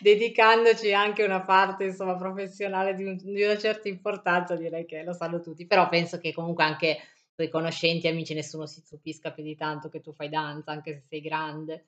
dedicandoci 0.00 0.92
anche 0.92 1.24
una 1.24 1.42
parte, 1.44 1.84
insomma, 1.84 2.16
professionale 2.16 2.94
di 2.94 3.04
un 3.04 3.16
di 3.16 3.42
una 3.42 3.58
certa 3.58 3.88
importanza, 3.88 4.56
direi 4.56 4.84
che 4.86 5.02
lo 5.02 5.12
sanno 5.12 5.40
tutti. 5.40 5.66
Però 5.66 5.88
penso 5.88 6.18
che 6.18 6.32
comunque 6.32 6.64
anche 6.64 6.98
conoscenti, 7.48 8.08
amici, 8.08 8.34
nessuno 8.34 8.66
si 8.66 8.80
stupisca 8.80 9.30
più 9.32 9.44
di 9.44 9.54
tanto 9.54 9.88
che 9.88 10.00
tu 10.00 10.12
fai 10.12 10.28
danza, 10.28 10.72
anche 10.72 10.94
se 10.94 11.04
sei 11.08 11.20
grande. 11.20 11.86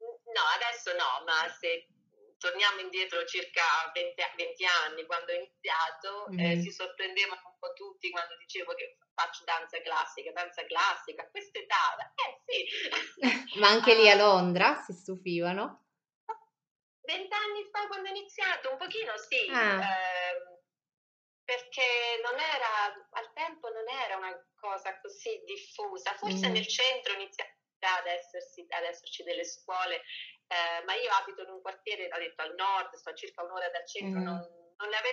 No, 0.00 0.42
adesso 0.56 0.92
no, 0.96 1.22
ma 1.24 1.48
se, 1.48 1.86
torniamo 2.38 2.80
indietro 2.80 3.24
circa 3.26 3.62
20 3.92 4.20
a 4.22 4.30
20 4.36 4.64
anni, 4.64 5.04
quando 5.06 5.32
ho 5.32 5.36
iniziato, 5.36 6.34
ehm, 6.36 6.56
Mh-mh. 6.56 6.58
si 6.58 6.70
sorprendevano 6.70 7.40
un 7.44 7.58
po' 7.58 7.72
tutti 7.74 8.10
quando 8.10 8.36
dicevo 8.38 8.74
che 8.74 8.98
faccio 9.14 9.44
danza 9.44 9.80
classica. 9.80 10.32
Danza 10.32 10.64
classica? 10.66 11.22
A 11.22 11.30
quest'età? 11.30 11.96
Eh 12.14 12.40
sì! 12.44 12.66
Ma 13.54 13.68
anche 13.68 13.94
lì 13.94 14.08
a 14.08 14.14
Uhm 14.14 14.16
Londra 14.16 14.82
si 14.82 14.92
stufivano? 14.92 15.84
20 17.04 17.34
anni 17.34 17.64
fa 17.70 17.86
quando 17.86 18.08
ho 18.08 18.12
iniziato, 18.12 18.70
un 18.70 18.76
pochino 18.78 19.16
sì, 19.18 19.36
Ah. 19.48 19.78
ehm, 19.78 20.53
perché 21.44 22.18
non 22.22 22.38
era 22.38 22.92
al 23.10 23.32
tempo 23.34 23.68
non 23.70 23.88
era 23.88 24.16
una 24.16 24.34
cosa 24.54 24.98
così 25.00 25.42
diffusa. 25.44 26.14
Forse 26.14 26.48
Mh-mh. 26.48 26.50
nel 26.50 26.66
centro 26.68 27.12
inizia 27.14 27.44
ad 27.80 28.06
essersi 28.06 28.64
ad 28.68 28.84
esserci 28.84 29.22
delle 29.24 29.44
scuole, 29.44 30.00
ehm, 30.48 30.84
ma 30.84 30.94
io 30.94 31.10
abito 31.12 31.42
in 31.42 31.50
un 31.50 31.60
quartiere, 31.60 32.08
t'ho 32.08 32.18
detto, 32.18 32.42
al 32.42 32.54
nord, 32.54 32.94
sto 32.94 33.10
a 33.10 33.14
circa 33.14 33.42
1 33.44 33.50
ora 33.52 33.68
dal 33.68 33.86
centro, 33.86 34.20
non 34.22 34.32
Mh-mh. 34.32 34.44
non 34.76 34.88
le 34.88 34.96
ave 34.96 35.12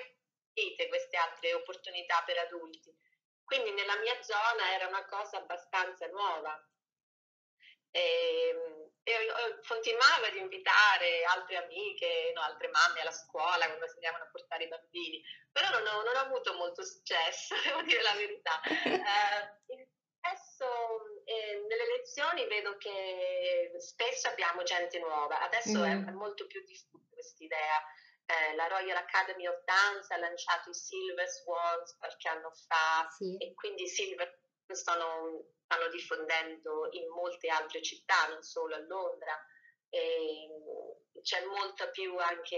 sentite 0.53 0.87
queste 0.87 1.17
altre 1.17 1.53
opportunità 1.53 2.21
per 2.25 2.37
adulti. 2.37 2.95
Quindi 3.43 3.71
nella 3.71 3.97
mia 3.97 4.21
zona 4.23 4.71
era 4.73 4.87
una 4.87 5.03
cosa 5.05 5.37
abbastanza 5.37 6.07
nuova. 6.07 6.57
Ehm, 7.93 8.80
e 8.80 8.80
continuavo 9.67 10.25
ad 10.25 10.35
invitare 10.35 11.23
altre 11.23 11.57
amiche, 11.57 12.31
no, 12.33 12.41
altre 12.41 12.69
mamme 12.69 13.01
alla 13.01 13.11
scuola 13.11 13.65
quando 13.67 13.87
si 13.87 13.95
andavano 13.95 14.23
a 14.23 14.29
portare 14.31 14.63
i 14.63 14.67
bambini, 14.67 15.21
però 15.51 15.69
non 15.69 15.85
ho 15.87 16.03
non 16.03 16.15
ho 16.15 16.19
avuto 16.19 16.53
molto 16.53 16.83
successo, 16.83 17.55
devo 17.63 17.81
dire 17.83 18.01
la 18.01 18.13
verità. 18.13 18.59
Il 19.67 19.87
adesso, 20.23 20.65
ehm, 21.25 21.65
nelle 21.65 21.87
lezioni 21.97 22.45
vedo 22.45 22.77
che 22.77 23.71
spesso 23.79 24.27
abbiamo 24.27 24.63
gente 24.63 24.99
nuova. 24.99 25.41
Adesso 25.41 25.83
è 25.83 25.91
è 25.91 25.95
Mh. 25.95 26.15
molto 26.15 26.45
più 26.47 26.63
diffusa 26.63 27.03
quest'idea. 27.11 27.81
Ehm, 28.25 28.55
la 28.55 28.67
Royal 28.67 28.97
Academy 28.97 29.47
of 29.47 29.63
Dance 29.63 30.13
ha 30.13 30.17
lanciato 30.17 30.69
i 30.69 30.73
Silver 30.73 31.27
Swans 31.27 31.95
qualche 31.97 32.27
anno 32.29 32.51
fa 32.67 33.07
Sì. 33.09 33.35
e 33.37 33.53
quindi 33.55 33.87
Silver 33.87 34.39
stanno 34.71 35.43
stanno 35.71 35.87
diffondendo 35.89 36.89
in 36.91 37.07
molte 37.09 37.47
altre 37.47 37.81
città, 37.81 38.27
non 38.29 38.43
solo 38.43 38.75
a 38.75 38.79
Londra. 38.79 39.39
Ehm, 39.89 41.21
c'è 41.21 41.45
molta 41.45 41.87
più 41.89 42.17
anche, 42.17 42.57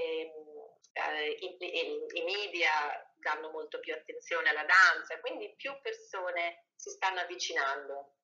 ehm, 0.91 1.35
i 1.39 1.57
i 1.59 2.19
i 2.19 2.23
media 2.23 2.71
danno 3.15 3.51
molto 3.51 3.79
più 3.79 3.93
attenzione 3.93 4.49
alla 4.49 4.65
danza, 4.65 5.19
quindi 5.19 5.53
più 5.55 5.71
persone 5.81 6.65
si 6.75 6.89
stanno 6.89 7.19
avvicinando 7.19 8.15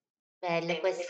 e 0.42 0.62
mi 0.62 0.80
questo 0.80 1.04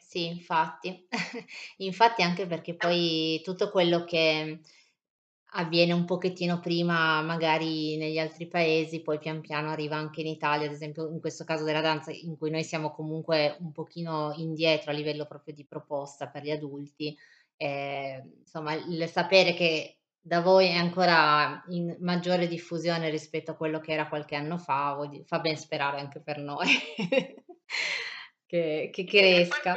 sì, 0.00 0.26
infatti. 0.26 1.06
Infatti 1.78 2.22
anche 2.22 2.46
perché 2.46 2.74
poi 2.74 3.40
tutto 3.44 3.70
quello 3.70 4.04
che 4.04 4.60
avviene 5.56 5.92
un 5.92 6.04
pochettino 6.04 6.60
prima 6.60 7.20
magari 7.22 7.96
negli 7.96 8.18
altri 8.18 8.46
paesi, 8.48 9.02
poi 9.02 9.18
pian 9.18 9.40
piano 9.40 9.70
arriva 9.70 9.96
anche 9.96 10.20
in 10.20 10.26
Italia, 10.26 10.66
ad 10.66 10.72
esempio 10.72 11.08
in 11.08 11.20
questo 11.20 11.44
caso 11.44 11.64
della 11.64 11.80
danza, 11.80 12.10
in 12.10 12.36
cui 12.36 12.50
noi 12.50 12.64
siamo 12.64 12.90
comunque 12.90 13.56
un 13.60 13.72
pochino 13.72 14.32
indietro 14.36 14.90
a 14.90 14.94
livello 14.94 15.26
proprio 15.26 15.54
di 15.54 15.64
proposta 15.64 16.28
per 16.28 16.42
gli 16.42 16.50
adulti, 16.50 17.16
ehm, 17.56 18.32
insomma 18.40 18.74
il 18.74 19.08
sapere 19.08 19.54
che 19.54 19.98
da 20.20 20.40
voi 20.40 20.68
è 20.68 20.74
ancora 20.74 21.62
in 21.68 21.96
maggiore 22.00 22.48
diffusione 22.48 23.10
rispetto 23.10 23.50
a 23.52 23.56
quello 23.56 23.78
che 23.78 23.92
era 23.92 24.08
qualche 24.08 24.36
anno 24.36 24.58
fa, 24.58 24.98
fa 25.24 25.38
ben 25.38 25.56
sperare 25.56 26.00
anche 26.00 26.20
per 26.20 26.38
noi 26.38 26.66
che 28.46 28.90
che 28.92 29.04
cresca. 29.04 29.76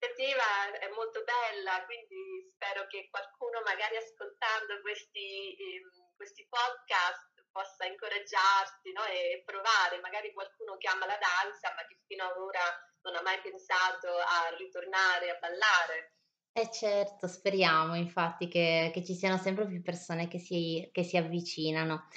Penso 0.00 0.14
che 0.14 0.22
iniziativa 0.24 0.78
è 0.78 0.88
molto 0.94 1.22
bella, 1.24 1.84
quindi 1.84 2.48
spero 2.48 2.86
che 2.88 3.08
qualcuno 3.10 3.60
magari 3.64 3.96
ascoltando 3.96 4.80
questi 4.80 5.54
ehm, 5.56 5.88
questi 6.16 6.46
podcast 6.48 7.44
possa 7.50 7.86
incoraggiarti, 7.86 8.92
no, 8.92 9.04
e 9.04 9.42
provare. 9.44 10.00
Magari 10.00 10.32
qualcuno 10.32 10.76
che 10.76 10.88
ama 10.88 11.06
la 11.06 11.18
danza, 11.18 11.72
ma 11.74 11.84
che 11.86 11.98
fino 12.06 12.24
ad 12.24 12.36
ora 12.36 12.64
non 13.02 13.16
ha 13.16 13.22
mai 13.22 13.40
pensato 13.40 14.08
a 14.18 14.54
ritornare 14.56 15.30
a 15.30 15.38
ballare. 15.40 16.14
Eh 16.52 16.68
certo, 16.70 17.28
speriamo 17.28 17.94
infatti 17.94 18.48
che 18.48 18.90
che 18.92 19.04
ci 19.04 19.14
siano 19.14 19.38
sempre 19.38 19.66
più 19.68 19.80
persone 19.82 20.26
che 20.28 20.38
si 20.38 20.88
che 20.92 21.04
si 21.04 21.16
avvicinano. 21.16 22.08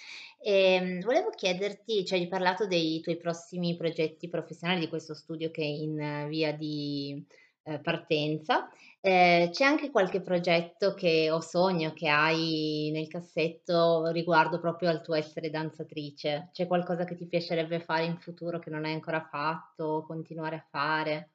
Ehm, 0.41 1.01
volevo 1.01 1.29
chiederti, 1.29 2.05
cioè 2.05 2.19
hai 2.19 2.27
parlato 2.27 2.65
dei 2.67 2.99
tuoi 3.01 3.17
prossimi 3.17 3.77
progetti 3.77 4.27
professionali, 4.29 4.79
di 4.81 4.89
questo 4.89 5.13
studio 5.13 5.51
che 5.51 5.61
è 5.61 5.65
in 5.65 6.27
via 6.29 6.51
di, 6.53 7.25
ehm, 7.63 7.81
partenza. 7.81 8.69
Ehm, 9.01 9.49
c'è 9.51 9.63
anche 9.65 9.89
qualche 9.91 10.21
progetto 10.21 10.93
che 10.93 11.29
o 11.31 11.39
sogno 11.41 11.93
che 11.93 12.07
hai 12.09 12.89
nel 12.93 13.07
cassetto 13.07 14.07
riguardo 14.11 14.59
proprio 14.59 14.89
al 14.89 15.01
tuo 15.01 15.15
essere 15.15 15.49
danzatrice? 15.49 16.49
C'è 16.53 16.67
qualcosa 16.67 17.03
che 17.05 17.15
ti 17.15 17.27
piacerebbe 17.27 17.79
fare 17.81 18.05
in 18.05 18.19
futuro 18.19 18.59
che 18.59 18.69
non 18.69 18.85
hai 18.85 18.93
ancora 18.93 19.27
fatto 19.29 19.83
o 19.85 20.05
continuare 20.05 20.55
a 20.57 20.67
fare? 20.69 21.31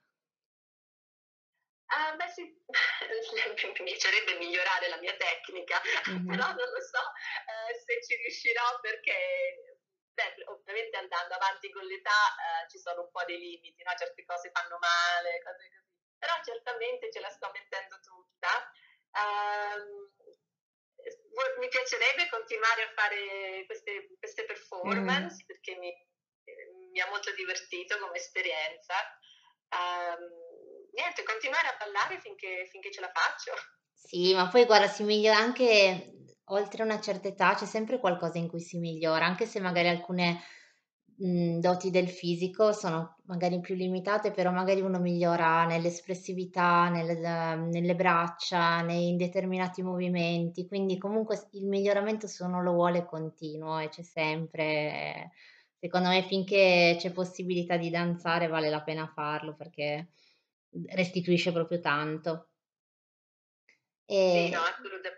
Ah 1.91 2.15
beh 2.17 2.29
sì, 2.29 2.43
mi 3.81 3.85
piacerebbe 3.85 4.37
migliorare 4.37 4.89
la 4.89 4.99
mia 4.99 5.17
tecnica, 5.17 5.81
però 6.29 6.45
Mh-mh. 6.45 6.53
non 6.53 6.69
lo 6.69 6.81
so, 6.85 7.01
ehm, 7.49 7.73
se 7.81 8.03
ci 8.05 8.15
riuscirò 8.17 8.79
perché, 8.81 9.81
beh, 10.13 10.35
ovviamente 10.53 10.97
andando 10.99 11.35
avanti 11.35 11.71
con 11.71 11.85
l'età, 11.85 12.21
ehm, 12.61 12.69
ci 12.69 12.79
sono 12.79 13.03
un 13.03 13.11
po' 13.11 13.25
dei 13.25 13.39
limiti, 13.39 13.83
no, 13.85 13.93
certe 13.97 14.23
cose 14.25 14.51
fanno 14.53 14.77
male, 14.79 15.41
cose 15.41 15.65
così. 15.73 15.98
Però 16.19 16.35
certamente 16.43 17.11
ce 17.11 17.21
la 17.21 17.31
sto 17.31 17.51
mettendo 17.53 17.99
tutta. 18.01 18.51
Vo 21.35 21.43
mi 21.61 21.69
piacerebbe 21.69 22.29
continuare 22.29 22.83
a 22.83 22.93
fare 22.95 23.65
queste 23.67 24.09
queste 24.19 24.45
performance 24.45 25.45
perché 25.47 25.77
mi 25.77 25.93
mi 26.93 27.01
ha 27.01 27.09
molto 27.09 27.33
divertito 27.35 27.99
come 27.99 28.17
esperienza. 28.17 28.95
Uhm, 29.71 30.89
niente, 30.93 31.23
continuare 31.23 31.69
a 31.69 31.77
ballare 31.79 32.21
finché 32.21 32.67
finché 32.71 32.91
ce 32.91 33.01
la 33.01 33.11
faccio. 33.13 33.53
Sì, 33.93 34.35
ma 34.35 34.49
poi 34.49 34.65
guarda 34.65 34.89
si 34.89 35.03
migliora 35.05 35.37
anche 35.39 36.13
oltre 36.51 36.83
una 36.83 37.01
certa 37.01 37.29
età, 37.29 37.55
c'è 37.55 37.67
sempre 37.67 37.99
qualcosa 38.01 38.39
in 38.39 38.49
cui 38.49 38.61
si 38.61 38.79
migliora, 38.79 39.27
anche 39.27 39.45
se 39.47 39.61
magari 39.61 39.89
alcune, 39.89 40.41
mhmm, 41.19 41.61
doti 41.61 41.91
del 41.91 42.09
fisico 42.09 42.73
sono 42.73 43.17
magari 43.27 43.61
più 43.61 43.75
limitate, 43.75 44.31
però 44.33 44.51
magari 44.51 44.81
uno 44.81 44.99
migliora 45.01 45.65
nell'espressività, 45.67 46.89
nel 46.89 47.19
nelle 47.71 47.95
braccia, 47.95 48.81
nei 48.83 49.09
in 49.09 49.17
determinati 49.17 49.83
movimenti, 49.83 50.67
quindi 50.67 50.99
comunque 50.99 51.37
s 51.37 51.49
il 51.53 51.67
miglioramento 51.67 52.27
se 52.27 52.43
uno 52.45 52.63
lo 52.63 52.73
vuole 52.73 52.99
è 53.01 53.05
continuo 53.05 53.79
e 53.79 53.89
c'è 53.89 54.03
sempre. 54.03 55.31
Secondo 55.81 56.09
me 56.09 56.23
finché 56.23 56.97
c'è 56.99 57.13
possibilità 57.13 57.77
di 57.77 57.89
danzare 57.91 58.49
vale 58.49 58.69
la 58.69 58.83
pena 58.83 59.07
farlo 59.07 59.55
perché, 59.55 60.09
restituisce 60.95 61.53
proprio 61.53 61.81
tanto. 61.81 62.49
Sì, 64.31 64.49
no, 64.51 64.61
E 64.61 64.63
assoluta 64.63 65.09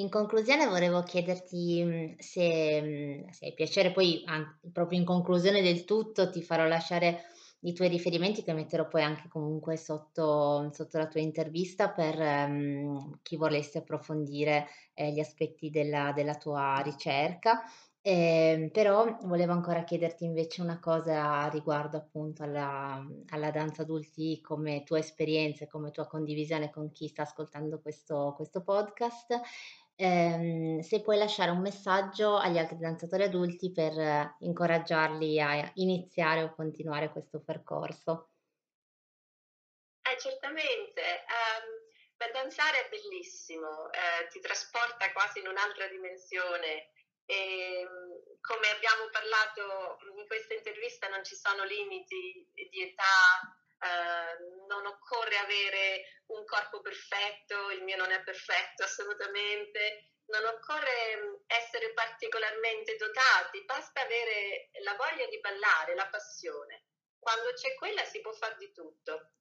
In 0.00 0.08
conclusione 0.08 0.66
volevo 0.66 1.02
chiederti, 1.02 2.14
se 2.18 3.26
se 3.30 3.44
hai 3.44 3.52
piacere 3.54 3.92
poi 3.92 4.24
proprio 4.72 4.98
in 4.98 5.04
conclusione 5.04 5.60
del 5.60 5.84
tutto 5.84 6.30
ti 6.30 6.42
farò 6.42 6.64
lasciare 6.66 7.24
i 7.62 7.74
tuoi 7.74 7.88
riferimenti 7.88 8.42
che 8.42 8.54
metterò 8.54 8.88
poi 8.88 9.02
anche 9.02 9.28
comunque 9.28 9.76
sotto 9.76 10.70
sotto 10.72 10.96
la 10.96 11.06
tua 11.06 11.20
intervista 11.20 11.90
per, 11.90 12.16
mhmm, 12.18 13.18
chi 13.22 13.36
volesse 13.36 13.78
approfondire, 13.78 14.68
ehm, 14.94 15.12
gli 15.12 15.20
aspetti 15.20 15.68
della 15.68 16.12
della 16.14 16.36
tua 16.36 16.80
ricerca. 16.82 17.60
Ehm, 18.02 18.70
però 18.70 19.18
volevo 19.24 19.52
ancora 19.52 19.84
chiederti 19.84 20.24
invece 20.24 20.62
una 20.62 20.78
cosa 20.80 21.46
riguardo 21.48 21.98
appunto 21.98 22.42
alla 22.42 23.04
alla 23.28 23.50
danza 23.50 23.82
adulti 23.82 24.40
come 24.40 24.82
tua 24.84 24.98
esperienza 24.98 25.64
e 25.64 25.68
come 25.68 25.90
tua 25.90 26.06
condivisione 26.06 26.70
con 26.70 26.90
chi 26.90 27.08
sta 27.08 27.22
ascoltando 27.22 27.82
questo 27.82 28.32
questo 28.34 28.62
podcast. 28.62 29.38
Ehm, 30.00 30.80
se 30.80 31.02
puoi 31.02 31.18
lasciare 31.18 31.50
un 31.50 31.60
messaggio 31.60 32.36
agli 32.36 32.56
altri 32.56 32.78
danzatori 32.78 33.24
adulti 33.24 33.70
per 33.70 34.36
incoraggiarli 34.40 35.40
a 35.40 35.70
iniziare 35.74 36.42
o 36.42 36.54
continuare 36.54 37.10
questo 37.10 37.40
percorso. 37.40 38.30
Eh, 40.02 40.18
certamente. 40.18 41.02
Um, 41.28 41.68
beh, 42.16 42.30
danzare 42.32 42.86
è 42.86 42.88
bellissimo, 42.88 43.92
eh, 43.92 44.26
ti 44.28 44.40
trasporta 44.40 45.12
quasi 45.12 45.40
in 45.40 45.48
un'altra 45.48 45.86
dimensione. 45.88 46.88
E, 47.26 47.86
come 48.40 48.68
abbiamo 48.74 49.06
parlato 49.12 49.98
in 50.18 50.26
questa 50.26 50.54
intervista, 50.54 51.08
non 51.08 51.22
ci 51.22 51.36
sono 51.36 51.62
limiti 51.62 52.48
di 52.52 52.82
età, 52.82 53.59
eh, 53.80 54.66
non 54.68 54.86
occorre 54.86 55.36
avere 55.36 56.22
un 56.26 56.44
corpo 56.44 56.80
perfetto, 56.80 57.70
il 57.70 57.82
mio 57.82 57.96
non 57.96 58.10
è 58.10 58.22
perfetto 58.22 58.84
assolutamente, 58.84 60.12
non 60.30 60.44
occorre 60.44 61.42
essere 61.46 61.92
particolarmente 61.92 62.96
dotati, 62.96 63.64
basta 63.64 64.02
avere 64.02 64.70
la 64.84 64.94
voglia 64.94 65.26
di 65.26 65.40
ballare, 65.40 65.94
la 65.94 66.08
passione. 66.08 66.86
Quando 67.18 67.52
c'è 67.54 67.74
quella 67.74 68.04
si 68.04 68.20
può 68.20 68.32
fare 68.32 68.56
di 68.58 68.72
tutto. 68.72 69.32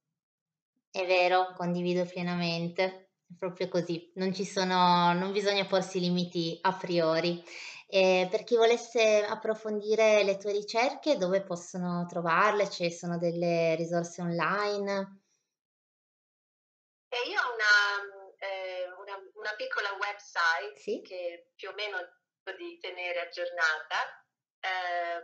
È 0.91 1.06
vero, 1.06 1.54
condivido 1.56 2.06
pienamente, 2.06 2.84
è 2.84 3.36
proprio 3.38 3.69
così, 3.69 4.12
non 4.15 4.34
sono 4.34 5.13
non 5.13 5.32
bisogna 5.32 5.65
porsi 5.65 5.99
limiti 5.99 6.58
a 6.62 6.73
priori. 6.73 7.43
E 7.91 8.28
per 8.32 8.43
chi 8.45 8.56
volesse 8.56 9.21
approfondire 9.23 10.23
le 10.23 10.38
tue 10.38 10.52
ricerche, 10.54 11.17
dove 11.17 11.43
possono 11.43 12.06
trovarle? 12.08 12.69
Ci 12.69 12.91
sono 12.91 13.17
delle 13.17 13.75
risorse 13.75 14.21
online? 14.21 15.21
E 17.12 17.17
io 17.30 17.39
ho 17.41 17.54
una, 17.54 17.75
eh, 18.38 18.86
una, 19.02 19.15
una 19.34 19.54
piccola 19.56 19.91
website 19.99 20.80
Sì? 20.80 21.02
che 21.02 21.52
più 21.56 21.69
o 21.69 21.73
meno 21.73 21.97
di 22.58 22.78
tenere 22.80 23.21
aggiornata. 23.21 24.25
ehm, 24.60 25.21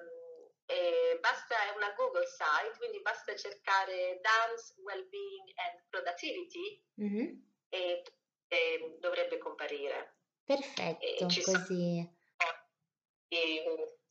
e 0.68 1.18
basta, 1.22 1.56
è 1.72 1.76
una 1.76 1.92
Google 1.94 2.26
site, 2.26 2.78
quindi 2.78 3.00
basta 3.02 3.36
cercare 3.36 4.20
Dance, 4.22 4.74
Wellbeing 4.82 5.48
and 5.58 5.84
Productivity 5.90 6.84
Mh-mh. 6.98 7.28
e, 7.70 8.02
e 8.48 8.96
dovrebbe 9.00 9.38
comparire. 9.38 10.18
Perfetto, 10.48 11.40
così 11.44 12.04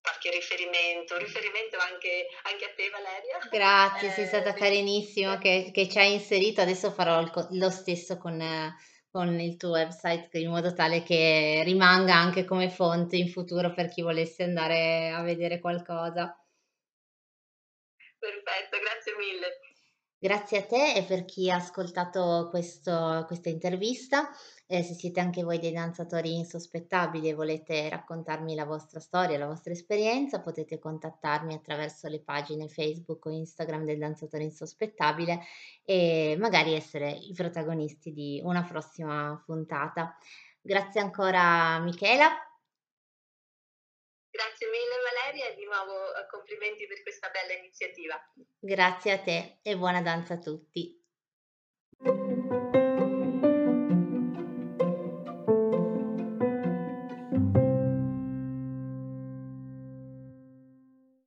qualche 0.01 0.31
riferimento, 0.31 1.17
riferimento 1.17 1.79
anche, 1.79 2.27
anche 2.43 2.65
a 2.65 2.75
te 2.75 2.91
Valeria. 2.91 3.39
Grazie, 3.51 4.11
sei 4.11 4.27
stata 4.27 4.51
Eh, 4.51 4.55
carinissima 4.55 5.39
che 5.39 5.71
che 5.73 5.89
ci 5.89 5.99
hai 5.99 6.15
inserito. 6.15 6.61
Adesso 6.61 6.91
farò 6.91 7.21
il 7.21 7.31
lo 7.51 7.71
stesso 7.71 8.19
con 8.19 8.41
con 9.15 9.39
il 9.39 9.57
tuo 9.57 9.71
website, 9.71 10.39
in 10.39 10.51
modo 10.51 10.73
tale 10.73 11.05
che 11.05 11.63
rimanga 11.65 12.17
anche 12.17 12.45
come 12.45 12.69
fonte 12.69 13.17
in 13.17 13.29
futuro 13.29 13.73
per 13.73 13.89
chi 13.89 14.03
volesse 14.03 14.43
andare 14.43 15.11
a 15.11 15.23
vedere 15.23 15.61
qualcosa. 15.61 16.37
Perfetto, 18.19 18.79
grazie 18.81 19.15
mille. 19.17 19.61
Grazie 20.19 20.59
a 20.59 20.67
te 20.67 20.95
e 20.95 21.05
per 21.05 21.25
chi 21.27 21.49
ha 21.49 21.57
ascoltato 21.57 22.49
questo 22.51 23.25
questa 23.27 23.51
intervista. 23.51 24.31
E 24.67 24.83
se 24.83 24.95
siete 24.95 25.21
anche 25.21 25.43
voi 25.43 25.59
dei 25.59 25.73
danzatori 25.73 26.37
insospettabili 26.37 27.29
e 27.29 27.35
volete 27.35 27.89
raccontarmi 27.91 28.55
la 28.55 28.65
vostra 28.65 28.99
storia, 28.99 29.37
la 29.37 29.47
vostra 29.47 29.73
esperienza, 29.73 30.41
potete 30.41 30.79
contattarmi 30.79 31.53
attraverso 31.53 32.09
le 32.09 32.21
pagine 32.21 32.69
Facebook 32.69 33.27
o 33.27 33.31
Instagram 33.31 33.85
del 33.85 33.99
Danzatore 33.99 34.43
Insospettabile 34.45 35.41
e 35.85 36.35
magari 36.39 36.73
essere 36.73 37.11
i 37.11 37.35
protagonisti 37.35 38.13
di 38.13 38.41
una 38.43 38.63
prossima 38.63 39.41
puntata. 39.45 40.17
Grazie 40.63 41.01
ancora 41.03 41.79
Michela. 41.81 42.31
Grazie 44.31 44.67
mille 44.67 44.97
Valeria 45.05 45.51
e 45.51 45.55
di 45.57 45.65
nuovo 45.65 46.17
eh, 46.17 46.27
complimenti 46.29 46.87
per 46.87 47.03
questa 47.03 47.29
bella 47.29 47.53
iniziativa. 47.53 48.19
Grazie 48.59 49.13
a 49.13 49.19
te 49.19 49.59
e 49.63 49.77
buona 49.77 50.01
danza 50.01 50.35
a 50.35 50.39
tutti. 50.39 51.04